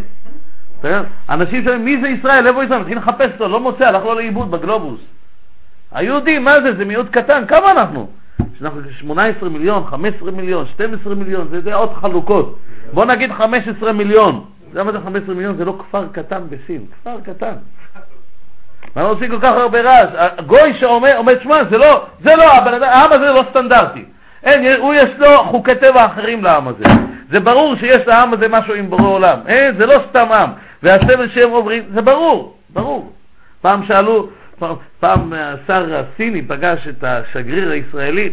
[1.28, 2.46] אנשים שואלים, מי זה ישראל?
[2.46, 2.78] איפה ישראל?
[2.78, 5.00] מתחילים לחפש אותו, לא מוצא, הלך לו לאיבוד בגלובוס.
[5.92, 6.74] היהודים, מה זה?
[6.76, 8.08] זה מיעוט קטן, כמה אנחנו?
[8.58, 12.58] שאנחנו 18 מיליון, 15 מיליון, 12 מיליון, זה דעות חלוקות.
[12.92, 14.44] בוא נגיד 15 מיליון.
[14.60, 15.56] אתה יודע מה זה 15 מיליון?
[15.56, 17.54] זה לא כפר קטן בסין, כפר קטן.
[18.96, 20.10] מה עושים כל כך הרבה רעש?
[20.14, 22.44] הגוי שאומר, אומר, שמע, זה לא, זה לא,
[22.84, 24.04] העם הזה לא סטנדרטי.
[24.44, 26.84] אין, הוא יש לו חוקי טבע אחרים לעם הזה.
[27.30, 29.38] זה ברור שיש לעם הזה משהו עם בורא עולם.
[29.46, 30.50] אין, זה לא סתם עם.
[30.86, 33.12] והסבל שהם עוברים, זה ברור, ברור.
[33.60, 34.28] פעם שאלו,
[35.00, 38.30] פעם השר הסיני פגש את השגריר הישראלי,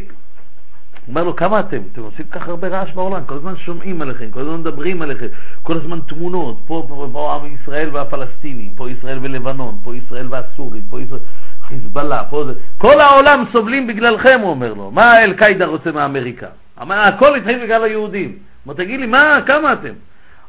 [1.08, 1.78] אומר לו, כמה אתם?
[1.92, 5.26] אתם עושים כך הרבה רעש בעולם, כל הזמן שומעים עליכם, כל הזמן מדברים עליכם,
[5.64, 10.82] כל הזמן תמונות, פה, פה, פה עם ישראל והפלסטינים, פה ישראל ולבנון, פה ישראל והסורים,
[10.90, 11.20] פה ישראל,
[11.68, 16.48] חיזבאללה, פה זה, כל העולם סובלים בגללכם, הוא אומר לו, מה אל-קאידה רוצה מאמריקה?
[16.82, 18.38] אמר, הכל התחיל בגלל היהודים.
[18.66, 19.94] אומר, תגיד לי, מה, כמה אתם?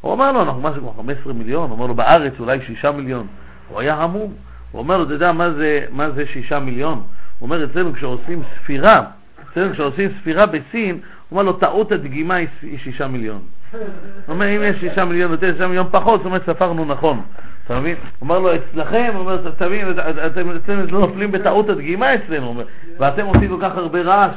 [0.05, 3.27] הוא אמר לו, אנחנו משהו כמו 15 מיליון, הוא אמר לו, בארץ אולי 6 מיליון.
[3.69, 4.33] הוא היה המום.
[4.71, 6.95] הוא אומר לו, אתה יודע מה זה, מה זה שישה מיליון?
[6.95, 9.03] הוא אומר, אצלנו כשעושים ספירה,
[9.51, 11.01] אצלנו כשעושים ספירה בסין, הוא
[11.31, 13.41] אומר לו, טעות הדגימה היא שישה מיליון.
[13.73, 13.81] הוא
[14.29, 17.21] אומר, אם יש שישה מיליון יותר, שישה מיליון פחות, זאת אומרת, ספרנו נכון.
[17.67, 17.97] אתה מבין?
[17.97, 19.89] הוא אומר לו, אצלכם, הוא אומר, אתה מבין,
[20.27, 22.65] אתם אצלנו לא נופלים בטעות הדגימה אצלנו, אומר,
[22.99, 24.35] ואתם עושים כל כך הרבה רעש.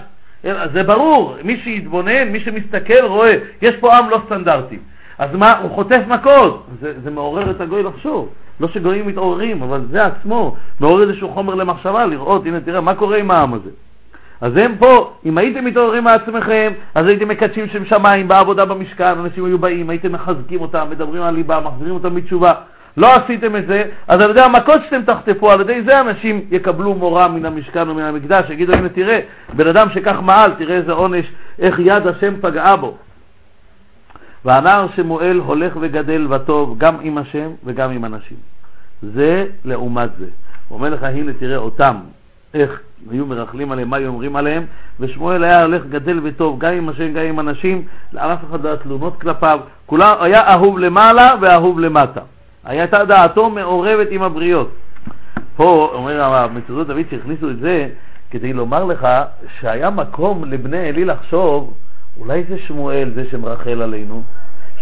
[0.74, 4.78] זה ברור, מי שיתבונן, מי שמסתכל, רואה, יש פה עם לא סטנדרטי.
[5.20, 8.30] אז מה, הוא חוטף מכות, זה, זה מעורר את הגוי לחשוב.
[8.60, 13.18] לא שגויים מתעוררים, אבל זה עצמו מעורר איזשהו חומר למחשבה, לראות, הנה תראה, מה קורה
[13.18, 13.70] עם העם הזה.
[14.42, 19.46] אז הם פה, אם הייתם מתעוררים מעצמכם, אז הייתם מקדשים שם שמיים בעבודה במשכן, אנשים
[19.46, 22.52] היו באים, הייתם מחזקים אותם, מדברים על ליבה, מחזירים אותם בתשובה.
[22.98, 26.94] לא עשיתם את זה, אז על ידי המכות שאתם תחטפו, על ידי זה אנשים יקבלו
[26.94, 29.20] מורה מן המשכן ומן המקדש, יגידו, הנה תראה,
[29.54, 31.26] בן אדם שכך מעל, תראה איזה עונש,
[31.60, 32.98] איך יד השם פגעה בו.
[34.46, 38.38] והנער שמואל הולך וגדל וטוב גם עם השם וגם עם אנשים.
[39.02, 40.26] זה לעומת זה.
[40.68, 41.96] הוא אומר לך, הנה תראה אותם,
[42.54, 42.82] איך
[43.12, 44.66] היו מרכלים עליהם, מה היו אומרים עליהם,
[45.00, 48.78] ושמואל היה הולך גדל וטוב, גם עם השם, גם עם אנשים, לאף אחד לא היה
[48.78, 52.22] תלונות כלפיו, כולם, היה אהוב למעלה ואהוב למטה.
[52.64, 54.72] הייתה דעתו מעורבת עם הבריות.
[55.56, 57.88] פה אומר המצודות דוד שהכניסו את זה
[58.32, 59.08] כדי לומר לך
[59.60, 61.74] שהיה מקום לבני אלי לחשוב
[62.20, 64.24] אולי זה שמואל זה שמרחל עלינו?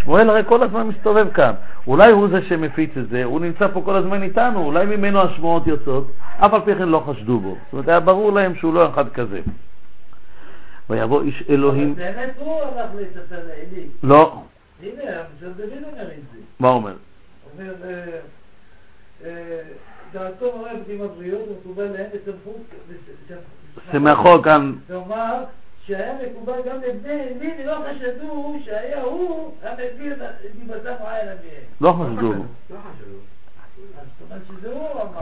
[0.04, 1.54] שמואל הרי כל הזמן מסתובב כאן.
[1.88, 5.68] אולי הוא זה שמפיץ את זה, הוא נמצא פה כל הזמן איתנו, אולי ממנו השמועות
[5.68, 7.50] יוצאות, אף על פי כן לא חשדו בו.
[7.50, 9.42] זאת אומרת, היה ברור להם שהוא לא אחד כזה.
[10.90, 11.92] ויבוא איש אלוהים...
[11.98, 13.88] אבל באמת הוא הלך לספר לעלי.
[14.04, 14.42] לא.
[14.84, 16.40] הנה, המשל דוד אומר את זה.
[16.60, 16.94] מה הוא אומר?
[17.54, 18.20] אומר, אה,
[19.26, 19.62] אה,
[20.14, 22.62] דעתו מראה עם הבריות, ומקובל להם בסמכות...
[23.92, 24.74] שמחו כאן...
[24.88, 25.44] כלומר,
[25.88, 30.18] שהיה מקובל גם לבני עלי, ולא חשדו שהיה הוא המביא את
[30.60, 31.64] דיבתם עין אביהם.
[31.82, 32.28] לא חשדו.
[32.28, 32.36] הוא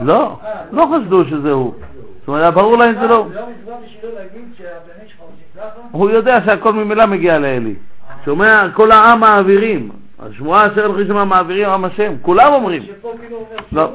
[0.00, 1.74] לא, אה, לא חשדו שזה הוא.
[2.20, 3.26] זאת אומרת, היה ברור להם שזה לא...
[3.34, 3.46] לא
[5.56, 5.80] ככה?
[5.90, 7.74] הוא יודע שהכל ממילא מגיע לאלי.
[8.24, 9.90] שומע, כל העם מעבירים.
[10.18, 12.14] השמועה אשר הולכים שם מעבירים עם השם.
[12.22, 12.82] כולם אומרים.
[12.82, 13.88] שפה כאילו אומר לא.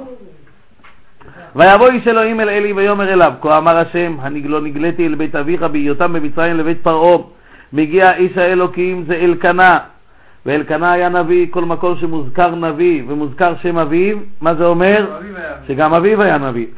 [1.55, 5.63] ויבוא איש אלוהים אל אלי ויאמר אליו, כה אמר השם, לא נגליתי אל בית אביך
[5.63, 7.17] בהיותם במצרים לבית פרעה.
[7.73, 9.77] מגיע איש האלוקים זה אלקנה,
[10.45, 15.19] ואלקנה היה נביא, כל מקום שמוזכר נביא ומוזכר שם אביו, מה זה אומר?
[15.67, 16.65] שגם אביו היה נביא.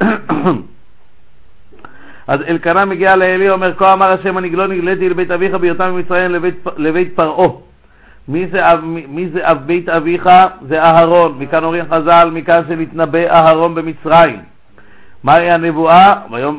[2.26, 6.30] אז אלקנה מגיע לאלי, אומר, כה אמר השם, לא נגליתי אל בית אביך בהיותם במצרים
[6.30, 7.48] לבית, לבית פרעה.
[8.28, 8.60] מי זה,
[9.08, 10.28] מי זה אב בית אביך?
[10.68, 11.36] זה אהרון.
[11.38, 14.38] מכאן אומרים חז"ל, מכאן שנתנבא אהרון במצרים.
[15.24, 16.08] מהי הנבואה?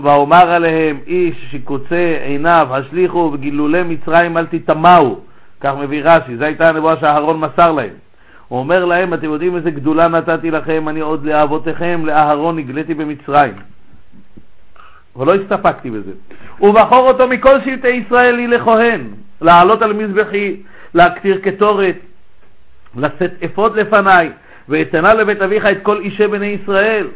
[0.03, 5.19] ואומר עליהם איש שקוצה עיניו השליכו וגילולי מצרים אל תטמאו
[5.63, 7.93] כך מביא רש"י, זו הייתה הנבואה שאהרון מסר להם.
[8.47, 13.53] הוא אומר להם, אתם יודעים איזה גדולה נתתי לכם, אני עוד לאבותיכם, לאהרון נגליתי במצרים.
[15.15, 16.11] אבל לא הסתפקתי בזה.
[16.61, 19.01] ובחור אותו מכל שבטי ישראל לכהן,
[19.41, 20.55] לעלות על מזבחי,
[20.93, 21.95] להקטיר קטורת,
[22.97, 24.29] לשאת אפוד לפניי,
[24.69, 27.07] ואתנה לבית אביך את כל אישי בני ישראל.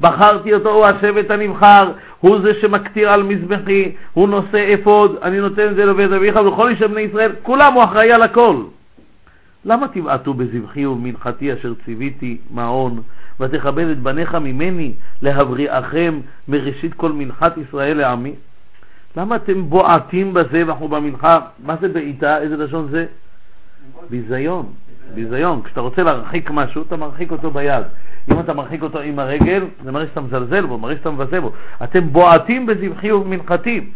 [0.00, 5.68] בחרתי אותו, הוא השבט הנבחר, הוא זה שמקטיר על מזבחי, הוא נושא אפוד, אני נותן
[5.70, 8.56] את זה לבית אביך ולכל אישי בני ישראל, כולם הוא אחראי על הכל.
[9.64, 13.02] למה תבעטו בזבחי ובמנחתי אשר ציוויתי מעון,
[13.40, 14.92] ותכבד את בניך ממני
[15.22, 18.34] להבריאכם מראשית כל מנחת ישראל לעמי?
[19.16, 21.34] למה אתם בועטים בזה ואנחנו במנחה?
[21.64, 22.38] מה זה בעיטה?
[22.38, 23.06] איזה לשון זה?
[24.10, 24.66] ביזיון.
[25.14, 25.62] ביזיון.
[25.64, 27.84] כשאתה רוצה להרחיק משהו, אתה מרחיק אותו ביד.
[28.30, 31.52] אם אתה מרחיק אותו עם הרגל, זה מראה שאתה מזלזל בו, מראה שאתה מבזה בו.
[31.84, 33.90] אתם בועטים בזבחי ובמנחתי.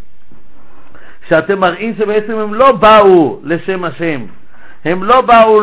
[1.28, 4.20] שאתם מראים שבעצם הם לא באו לשם השם.
[4.84, 5.60] הם לא באו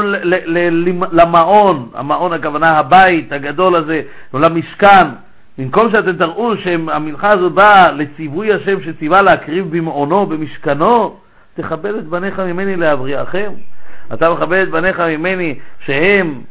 [1.11, 4.01] למעון, המעון הכוונה הבית הגדול הזה,
[4.33, 5.07] או למשכן.
[5.57, 11.17] במקום שאתם תראו שהמנחה הזאת באה לציווי השם שציווה להקריב במעונו, במשכנו,
[11.53, 13.51] תכבד את בניך ממני להבריאכם.
[14.13, 16.41] אתה מכבד את בניך ממני שהם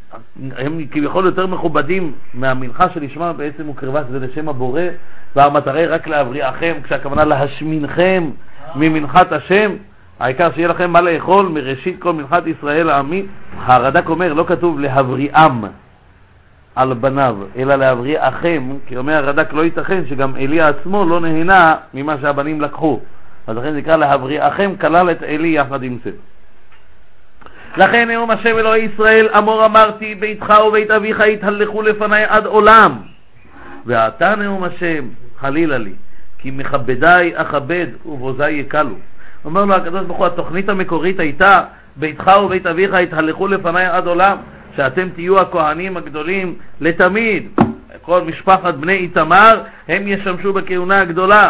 [0.57, 4.83] הם כביכול יותר מכובדים מהמנחה שלשמה בעצם הוקרבה שזה לשם הבורא
[5.37, 8.31] והמטרה היא רק להבריאכם כשהכוונה להשמינכם
[8.77, 9.71] ממנחת השם
[10.21, 13.27] העיקר שיהיה לכם מה לאכול מראשית כל מנחת ישראל העמי.
[13.57, 15.65] הרד"ק אומר לא כתוב להבריאם
[16.77, 22.17] על בניו אלא להבריאכם כי אומר הרד"ק לא ייתכן שגם עלי עצמו לא נהנה ממה
[22.21, 23.01] שהבנים לקחו.
[23.47, 26.11] אז לכן זה נקרא להבריאכם כלל את עלי יחד עם זה
[27.77, 32.93] לכן נאום השם אלוהי ישראל, אמור אמרתי, ביתך ובית אביך יתהלכו לפניי עד עולם.
[33.87, 35.05] ועתה נאום השם,
[35.39, 35.93] חלילה לי,
[36.39, 38.97] כי מכבדיי אכבד ובוזיי יקלו.
[39.45, 41.55] אומר לו הקדוש ברוך הוא, התוכנית המקורית הייתה,
[41.97, 44.37] ביתך ובית אביך יתהלכו לפניי עד עולם,
[44.77, 47.49] שאתם תהיו הכהנים הגדולים לתמיד.
[48.03, 49.53] כל משפחת בני איתמר,
[49.89, 51.45] הם ישמשו בכהונה הגדולה.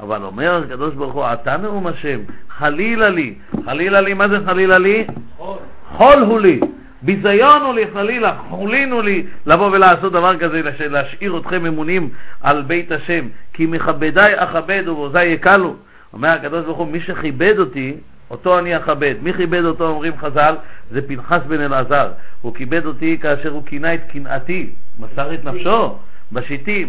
[0.00, 3.34] אבל אומר הקדוש ברוך הוא, אתה נאום השם, חלילה לי,
[3.64, 5.04] חלילה לי, מה זה חלילה לי?
[5.36, 5.56] חול.
[5.92, 6.60] חול הוא לי,
[7.02, 12.08] ביזיון הוא לי, חלילה, חולין הוא לי, לבוא ולעשות דבר כזה, לש- להשאיר אתכם אמונים
[12.42, 15.74] על בית השם, כי מכבדיי אכבד ובעוזיי יקלו.
[16.12, 17.94] אומר הקדוש ברוך הוא, מי שכיבד אותי,
[18.30, 19.14] אותו אני אכבד.
[19.22, 20.54] מי כיבד אותו, אומרים חז"ל,
[20.90, 22.08] זה פנחס בן אלעזר.
[22.40, 25.94] הוא כיבד אותי כאשר הוא כינה את קנאתי, מסר את נפשו
[26.32, 26.88] בשיטים.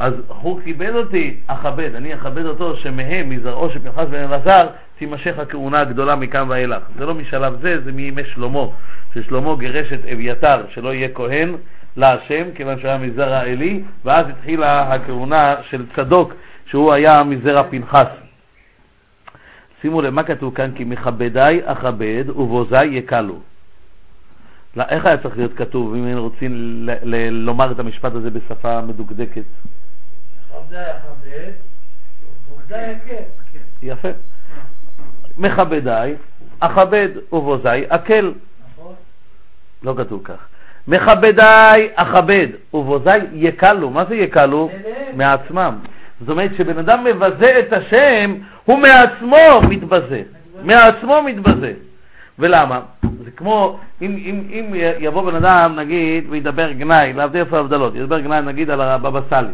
[0.00, 4.66] אז הוא כיבד אותי, אכבד, אני אכבד אותו, שמהם, מזרעו של פנחס בן אלעזר,
[4.98, 6.82] תימשך הכהונה הגדולה מכאן ואילך.
[6.98, 8.64] זה לא משלב זה, זה מימי שלמה,
[9.14, 11.54] ששלמה גירש את אביתר, שלא יהיה כהן
[11.96, 16.34] להשם, כיוון שהיה מזרע עלי, ואז התחילה הכהונה של צדוק,
[16.66, 18.10] שהוא היה מזרע פנחס.
[19.80, 20.70] שימו לב, מה כתוב כאן?
[20.74, 23.38] כי מכבדיי אכבד ובוזיי יקלו.
[24.76, 26.52] לא, איך היה צריך להיות כתוב, אם היינו רוצים
[27.30, 29.42] לומר את המשפט הזה בשפה מדוקדקת?
[33.82, 34.08] יפה.
[35.38, 36.14] מכבדיי,
[36.60, 38.32] אכבד ובוזיי אקל.
[38.72, 38.94] נכון?
[39.82, 40.48] לא כתוב כך.
[40.88, 43.90] מכבדיי אכבד ובוזיי יקלו.
[43.90, 44.70] מה זה יקלו?
[45.16, 45.78] מעצמם.
[46.20, 48.34] זאת אומרת שבן אדם מבזה את השם,
[48.64, 50.22] הוא מעצמו מתבזה.
[50.62, 51.72] מעצמו מתבזה.
[52.38, 52.80] ולמה?
[53.24, 58.20] זה כמו, אם, אם, אם יבוא בן אדם, נגיד, וידבר גנאי, להבדיל איפה ההבדלות, ידבר
[58.20, 59.52] גנאי נגיד על הבבא סאלי.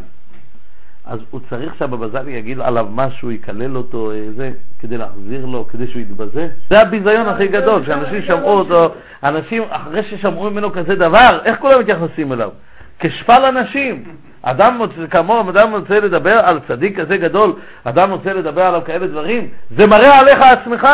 [1.07, 4.50] אז הוא צריך שהבבא סאלי יגיד עליו משהו, יקלל אותו, אה, זה,
[4.80, 6.48] כדי להחזיר לו, כדי שהוא יתבזה?
[6.70, 8.94] זה הביזיון הכי גדול, שאנשים שמעו אותו,
[9.24, 12.50] אנשים, אחרי ששמעו ממנו כזה דבר, איך כולם מתייחסים אליו?
[12.98, 14.04] כשפל אנשים.
[14.42, 17.52] אדם רוצה, כמוהו, אדם רוצה לדבר על צדיק כזה גדול,
[17.84, 20.86] אדם רוצה לדבר עליו כאלה דברים, זה מראה עליך עצמך.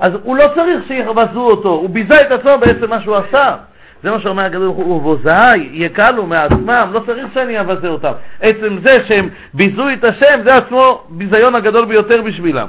[0.00, 3.56] אז הוא לא צריך שיבזו אותו, הוא ביזה את עצמו בעצם מה שהוא עשה.
[4.02, 8.12] זה מה שאומר הקדוש ברוך הוא, ובוזיי יקלו מעצמם, לא צריך שאני אבזה אותם.
[8.40, 12.68] עצם זה שהם ביזו את השם, זה עצמו ביזיון הגדול ביותר בשבילם.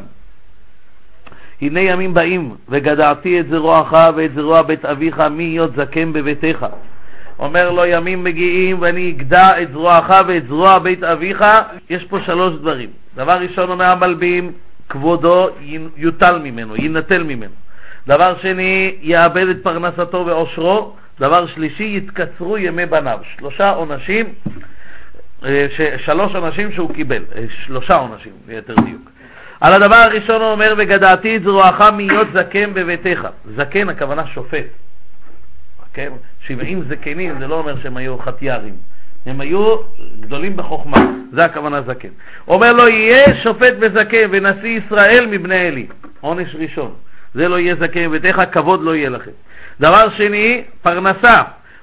[1.61, 6.65] הנה ימים באים, וגדעתי את זרועך ואת זרוע בית אביך מהיות זקן בביתך.
[7.39, 11.45] אומר לו, ימים מגיעים ואני אגדע את זרועך ואת זרוע בית אביך.
[11.89, 12.89] יש פה שלוש דברים.
[13.15, 14.51] דבר ראשון אומר המלבים,
[14.89, 15.49] כבודו
[15.97, 17.53] יוטל ממנו, יינטל ממנו.
[18.07, 20.93] דבר שני, יאבד את פרנסתו ועושרו.
[21.20, 23.20] דבר שלישי, יתקצרו ימי בניו.
[23.38, 24.26] שלושה עונשים,
[25.45, 25.66] אה,
[26.05, 29.12] שלוש עונשים שהוא קיבל, אה, שלושה עונשים ליתר דיוק.
[29.62, 33.28] על הדבר הראשון הוא אומר, וגדעתי את זרועך מהיות זקן בביתך.
[33.55, 34.66] זקן הכוונה שופט.
[35.93, 36.12] כן?
[36.47, 38.74] שבעים זקנים זה לא אומר שהם היו חטיארים.
[39.26, 39.76] הם היו
[40.20, 40.97] גדולים בחוכמה,
[41.32, 42.09] זה הכוונה זקן.
[42.47, 45.88] אומר לו, יהיה שופט וזקן ונשיא ישראל מבני אלי.
[46.22, 46.93] עונש ראשון.
[47.34, 49.32] זה לא יהיה זקן ובתיך, כבוד לא יהיה לכם.
[49.82, 51.36] דבר שני, פרנסה.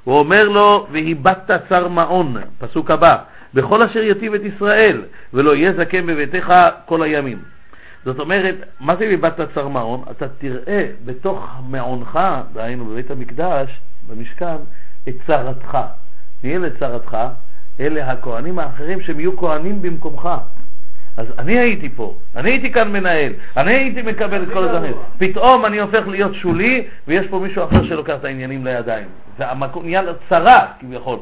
[0.05, 3.12] הוא אומר לו, והיבדת צר מעון, פסוק הבא,
[3.55, 5.03] בכל אשר יטיב את ישראל,
[5.34, 6.53] ולא יהיה זקן בביתך
[6.86, 7.38] כל הימים.
[8.05, 10.05] זאת אומרת, מה זה איבדת צר מעון?
[10.11, 12.18] אתה תראה בתוך מעונך,
[12.53, 14.57] דהיינו בבית המקדש, במשכן,
[15.09, 15.78] את צרתך.
[16.44, 17.16] מי אלה צרתך?
[17.80, 20.28] אלה הכהנים האחרים שהם יהיו כהנים במקומך.
[21.18, 24.92] אז אני הייתי פה, אני הייתי כאן מנהל, אני הייתי מקבל את כל הדברים.
[25.18, 29.06] פתאום אני הופך להיות שולי, ויש פה מישהו אחר שלוקח את העניינים לידיים.
[29.38, 31.18] והמקום נהיה לו צרה, כביכול.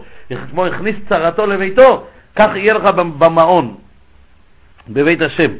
[0.50, 2.84] כמו הכניס צרתו לביתו, כך יהיה לך
[3.18, 3.74] במעון,
[4.88, 5.50] בבית השם.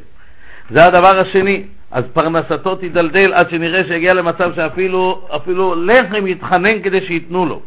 [0.70, 1.62] זה הדבר השני.
[1.90, 7.60] אז פרנסתו תדלדל עד שנראה שהגיע למצב שאפילו אפילו לחם יתחנן כדי שייתנו לו.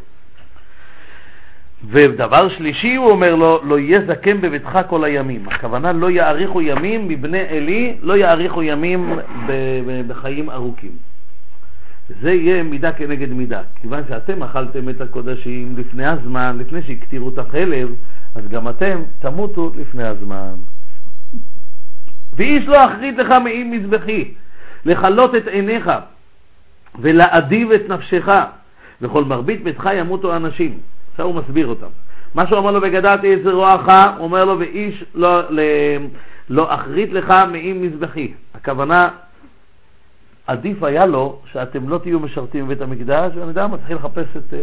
[1.88, 5.48] ודבר שלישי הוא אומר לו, לא יהיה זקן בביתך כל הימים.
[5.48, 9.18] הכוונה לא יאריכו ימים מבני עלי, לא יאריכו ימים
[10.08, 10.90] בחיים ארוכים.
[12.20, 13.60] זה יהיה מידה כנגד מידה.
[13.80, 17.88] כיוון שאתם אכלתם את הקודשים לפני הזמן, לפני שהקטירו את החלב,
[18.34, 20.54] אז גם אתם תמותו לפני הזמן.
[22.36, 24.34] ואיש לא אחריד לך מעם מזבחי,
[24.84, 25.90] לכלות את עיניך
[26.98, 28.28] ולהאדיב את נפשך,
[29.02, 30.78] וכל מרבית ביתך ימותו אנשים.
[31.20, 31.86] עכשיו הוא מסביר אותם.
[32.34, 35.62] מה שהוא אמר לו, וגדלתי את זרועך, הוא אומר לו, ואיש לא, לא,
[36.50, 38.32] לא אחרית לך מעם מזבחי.
[38.54, 39.08] הכוונה,
[40.46, 44.56] עדיף היה לו שאתם לא תהיו משרתים בבית המקדש, ואני יודע, מתחיל לחפש את uh,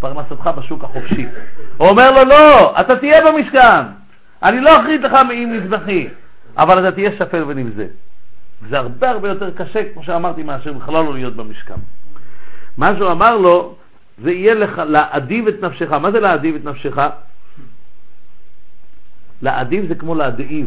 [0.00, 1.26] פרנסתך בשוק החופשי.
[1.76, 3.82] הוא אומר לו, לא, אתה תהיה במשכן,
[4.42, 6.08] אני לא אחרית לך מעם מזבחי,
[6.58, 7.86] אבל אתה תהיה שפל ונבזה.
[8.68, 11.80] זה הרבה הרבה יותר קשה, כמו שאמרתי, מאשר בכלל לא להיות במשכן.
[12.76, 13.74] מה שהוא אמר לו,
[14.18, 15.92] זה יהיה לך, להאדיב את נפשך.
[15.92, 16.98] מה זה להאדיב את נפשך?
[19.42, 20.66] להאדיב זה כמו להדאיב.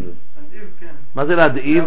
[0.80, 0.88] כן.
[1.16, 1.84] מה זה להדאיב?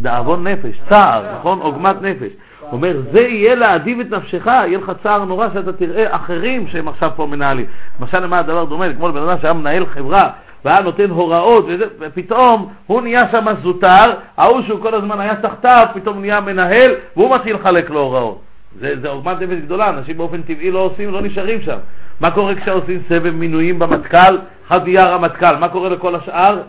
[0.00, 1.60] דאבון נפש, צער, נכון?
[1.60, 2.32] עוגמת נפש.
[2.60, 6.88] הוא אומר, זה יהיה להאדיב את נפשך, יהיה לך צער נורא שאתה תראה אחרים שהם
[6.88, 7.66] עכשיו פה מנהלים.
[8.00, 8.94] למשל, למה הדבר דומה?
[8.94, 10.30] כמו לבן אדם שהיה מנהל חברה
[10.64, 11.66] והיה נותן הוראות,
[11.98, 14.04] ופתאום הוא נהיה שם זוטר,
[14.36, 18.42] ההוא שהוא כל הזמן היה תחתיו, פתאום נהיה מנהל, והוא מתחיל לחלק לו הוראות.
[18.78, 21.78] זה, זה עוגמת נפש גדולה, אנשים באופן טבעי לא עושים, לא נשארים שם.
[22.20, 26.62] מה קורה כשעושים סבב מינויים במטכ"ל, אחד יהיה הרמטכ"ל, מה קורה לכל השאר?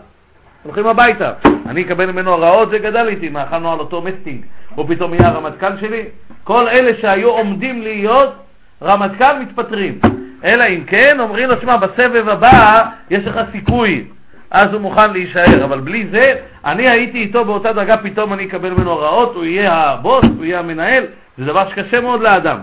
[0.62, 1.32] הולכים הביתה.
[1.66, 4.44] אני אקבל ממנו הוראות, זה גדל איתי, מה אכלנו על אותו מסטינג,
[4.74, 6.02] הוא פתאום יהיה הרמטכ"ל שלי?
[6.44, 8.34] כל אלה שהיו עומדים להיות
[8.82, 9.98] רמטכ"ל מתפטרים.
[10.44, 12.74] אלא אם כן אומרים לו, שמע, בסבב הבא
[13.10, 14.04] יש לך סיכוי,
[14.52, 16.20] אז הוא מוכן להישאר, אבל בלי זה,
[16.64, 20.58] אני הייתי איתו באותה דרגה, פתאום אני אקבל ממנו הוראות, הוא יהיה הבוס, הוא יהיה
[20.58, 21.04] המנהל,
[21.38, 22.58] זה דבר שקשה מאוד לאדם.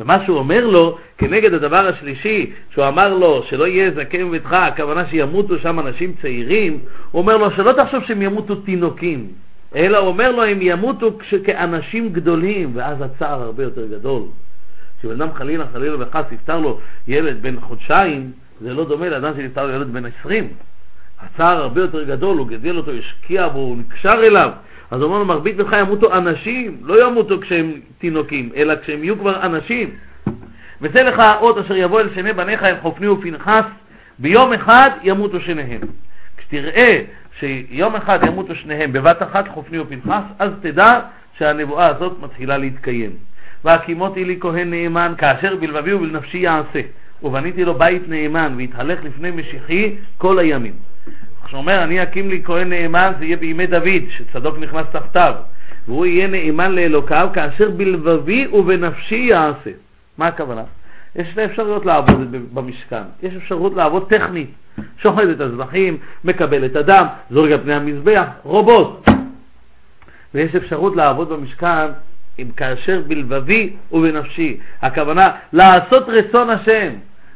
[0.00, 5.06] ומה שהוא אומר לו, כנגד הדבר השלישי, שהוא אמר לו שלא יהיה זקן בביתך, הכוונה
[5.10, 6.78] שימותו שם אנשים צעירים,
[7.10, 9.26] הוא אומר לו שלא תחשוב שהם ימותו תינוקים,
[9.76, 14.22] אלא הוא אומר לו הם ימותו כאנשים גדולים, ואז הצער הרבה יותר גדול.
[14.98, 16.78] כשבן אדם חלילה חלילה וחס יפטר לו
[17.08, 20.48] ילד בן חודשיים, זה לא דומה לאדם שנפטר ילד בן עשרים.
[21.20, 24.50] הצער הרבה יותר גדול, הוא גדל אותו, השקיע בו, הוא נקשר אליו.
[24.90, 29.18] אז הוא אומר לו, מרבית בך ימותו אנשים, לא ימותו כשהם תינוקים, אלא כשהם יהיו
[29.18, 29.90] כבר אנשים.
[30.80, 33.64] וצא לך אות אשר יבוא אל שני בניך אל חופני ופנחס,
[34.18, 35.80] ביום אחד ימותו שניהם.
[36.36, 37.04] כשתראה
[37.38, 41.00] שיום אחד ימותו שניהם בבת אחת, חופני ופנחס, אז תדע
[41.38, 43.10] שהנבואה הזאת מתחילה להתקיים.
[43.64, 46.80] והקימותי לי כהן נאמן, כאשר בלבבי ובנפשי יעשה.
[47.22, 50.72] ובניתי לו בית נאמן, והתהלך לפני משיחי כל הימים.
[51.44, 55.34] כשהוא אומר, אני אקים לי כהן נאמן, זה יהיה בימי דוד, שצדוק נכנס תחתיו.
[55.88, 59.70] והוא יהיה נאמן לאלוקיו, כאשר בלבבי ובנפשי יעשה.
[60.18, 60.62] מה הכוונה?
[61.16, 63.02] יש שתי אפשרויות לעבוד במשכן.
[63.22, 64.50] יש אפשרות לעבוד טכנית,
[65.02, 69.08] שוחט את הזבחים, מקבל את הדם, זורק על פני המזבח, רובוט.
[70.34, 71.86] ויש אפשרות לעבוד במשכן
[72.38, 74.56] עם כאשר בלבבי ובנפשי.
[74.82, 76.92] הכוונה, לעשות רצון השם.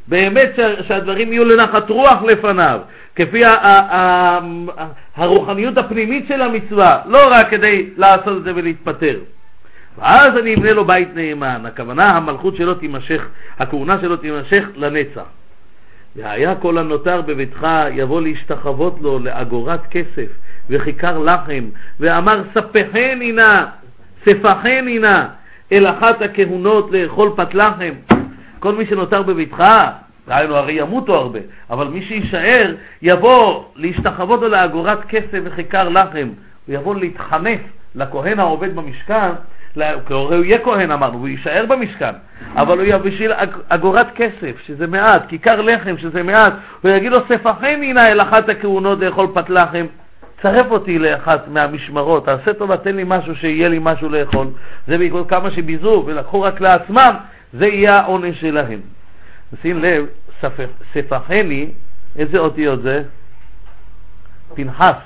[0.09, 2.81] באמת שהדברים יהיו לנחת רוח לפניו,
[3.17, 3.41] כפי
[5.17, 9.19] הרוחניות הפנימית של המצווה, לא רק כדי לעשות את זה ולהתפטר.
[9.99, 13.27] ואז אני אבנה לו בית נאמן, הכוונה המלכות שלו תימשך,
[13.59, 15.25] הכהונה שלו תימשך לנצח.
[16.17, 20.29] והיה כל הנותר בביתך יבוא להשתחוות לו לאגורת כסף
[20.71, 21.65] וכיכר לחם,
[22.01, 23.67] ואמר ספחני נא,
[24.29, 25.25] ספחני נא,
[25.73, 27.93] אל אחת הכהונות לאכול פת לחם.
[28.59, 29.65] כל מי שנותר בביתך,
[30.29, 31.39] דהיינו הרי ימותו הרבה,
[31.71, 36.29] אבל מי שיישאר יבוא להשתחוות לו לאגורת כסף וכיכר לחם,
[36.67, 37.61] הוא יבוא להתחנף
[37.95, 39.31] לכהן העובד במשכן,
[39.77, 42.13] הרי הוא יהיה כהן אמרנו, הוא יישאר במשכן,
[42.57, 43.33] אבל הוא יהיה בשביל
[43.69, 46.53] אגורת כסף, שזה מעט, כיכר לחם, שזה מעט,
[46.83, 49.87] הוא יגיד לו, ספחני נא אל אחת הכהונות לאכול פת לחם,
[50.43, 54.47] צרף אותי לאחת מהמשמרות, תעשה טובה, תן לי משהו שיהיה לי משהו לאכול.
[54.87, 57.17] זה בעקבות כמה שביזו ולקחו רק לעצמם,
[57.53, 58.81] זה יהיה העונש שלהם.
[59.63, 60.07] שים לב,
[60.93, 61.69] ספחני,
[62.17, 63.03] איזה אותיות זה?
[64.55, 64.97] פנחס.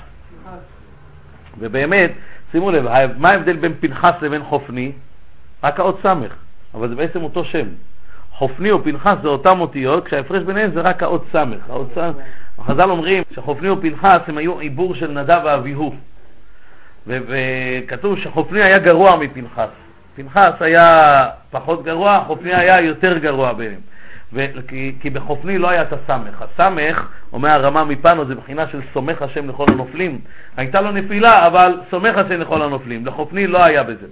[1.59, 2.11] ובאמת,
[2.51, 2.85] שימו לב,
[3.17, 4.91] מה ההבדל בין פנחס לבין חופני?
[5.63, 6.33] רק האות סמך,
[6.73, 7.67] אבל זה בעצם אותו שם.
[8.31, 11.69] חופני ופנחס זה אותם אותיות, כשההפרש ביניהם זה רק האות סמך.
[12.57, 12.75] האות סמך.
[12.75, 15.95] חז"ל אומרים שחופני ופנחס הם היו עיבור של נדב ואביהו.
[17.07, 19.69] וכתוב שחופני היה גרוע מפנחס.
[20.15, 20.93] פנחס היה
[21.51, 23.79] פחות גרוע, חופני היה יותר גרוע ביניהם.
[24.67, 26.41] כי, כי בחופני לא היה את הסמך.
[26.41, 30.19] הסמך, אומר הרמה מפנו, זה בחינה של סומך השם לכל הנופלים.
[30.57, 33.05] הייתה לו נפילה, אבל סומך השם לכל הנופלים.
[33.05, 34.07] לחופני לא היה בזה.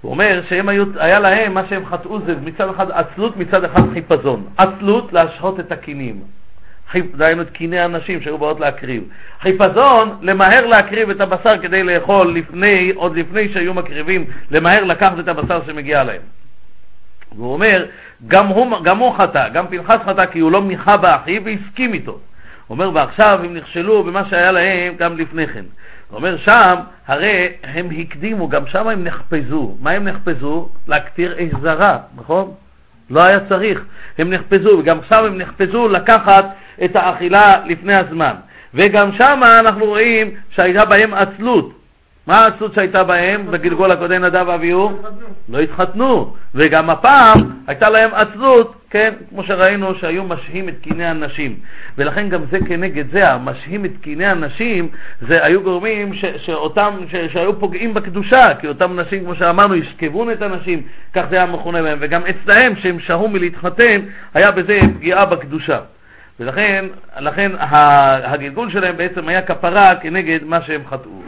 [0.00, 3.82] הוא אומר שהם היו, היה להם, מה שהם חטאו זה מצד אחד עצלות, מצד אחד
[3.92, 4.46] חיפזון.
[4.58, 6.20] עצלות, להשהות את הקינים.
[7.16, 9.02] דהיינו את קיני הנשים שהיו באות להקריב.
[9.40, 15.28] חיפזון, למהר להקריב את הבשר כדי לאכול לפני, עוד לפני שהיו מקריבים, למהר לקחת את
[15.28, 16.20] הבשר שמגיע להם.
[17.36, 17.86] והוא אומר,
[18.28, 22.12] גם הוא, גם הוא חטא, גם פנחס חטא כי הוא לא מיכה באחיו והסכים איתו.
[22.12, 22.20] הוא
[22.74, 25.64] אומר, ועכשיו הם נכשלו במה שהיה להם גם לפני כן.
[26.10, 26.74] הוא אומר, שם,
[27.06, 29.76] הרי הם הקדימו, גם שם הם נחפזו.
[29.80, 30.68] מה הם נחפזו?
[30.88, 32.50] להקטיר אש זרה, נכון?
[33.10, 33.84] לא היה צריך.
[34.18, 36.44] הם נחפזו, וגם שם הם נחפזו לקחת
[36.84, 38.34] את האכילה לפני הזמן.
[38.74, 41.84] וגם שם אנחנו רואים שהייתה בהם עצלות.
[42.26, 44.98] מה העצות שהייתה בהם בגלגול הקודם נדב ואביהו?
[45.48, 46.34] לא התחתנו.
[46.54, 51.56] וגם הפעם הייתה להם עצלות, כן, כמו שראינו שהיו משהים את קיני הנשים.
[51.98, 54.88] ולכן גם זה כנגד זה, המשהים את קיני הנשים,
[55.20, 60.30] זה היו גורמים ש, שאותם, ש, שהיו פוגעים בקדושה, כי אותם נשים, כמו שאמרנו, ישכבון
[60.30, 60.82] את הנשים,
[61.14, 61.98] כך זה היה מכונה בהם.
[62.00, 64.00] וגם אצלהם, שהם שהו מלהתחתן,
[64.34, 65.78] היה בזה פגיעה בקדושה.
[66.40, 66.84] ולכן
[67.18, 67.52] לכן
[68.24, 71.22] הגלגול שלהם בעצם היה כפרה כנגד מה שהם חטאו.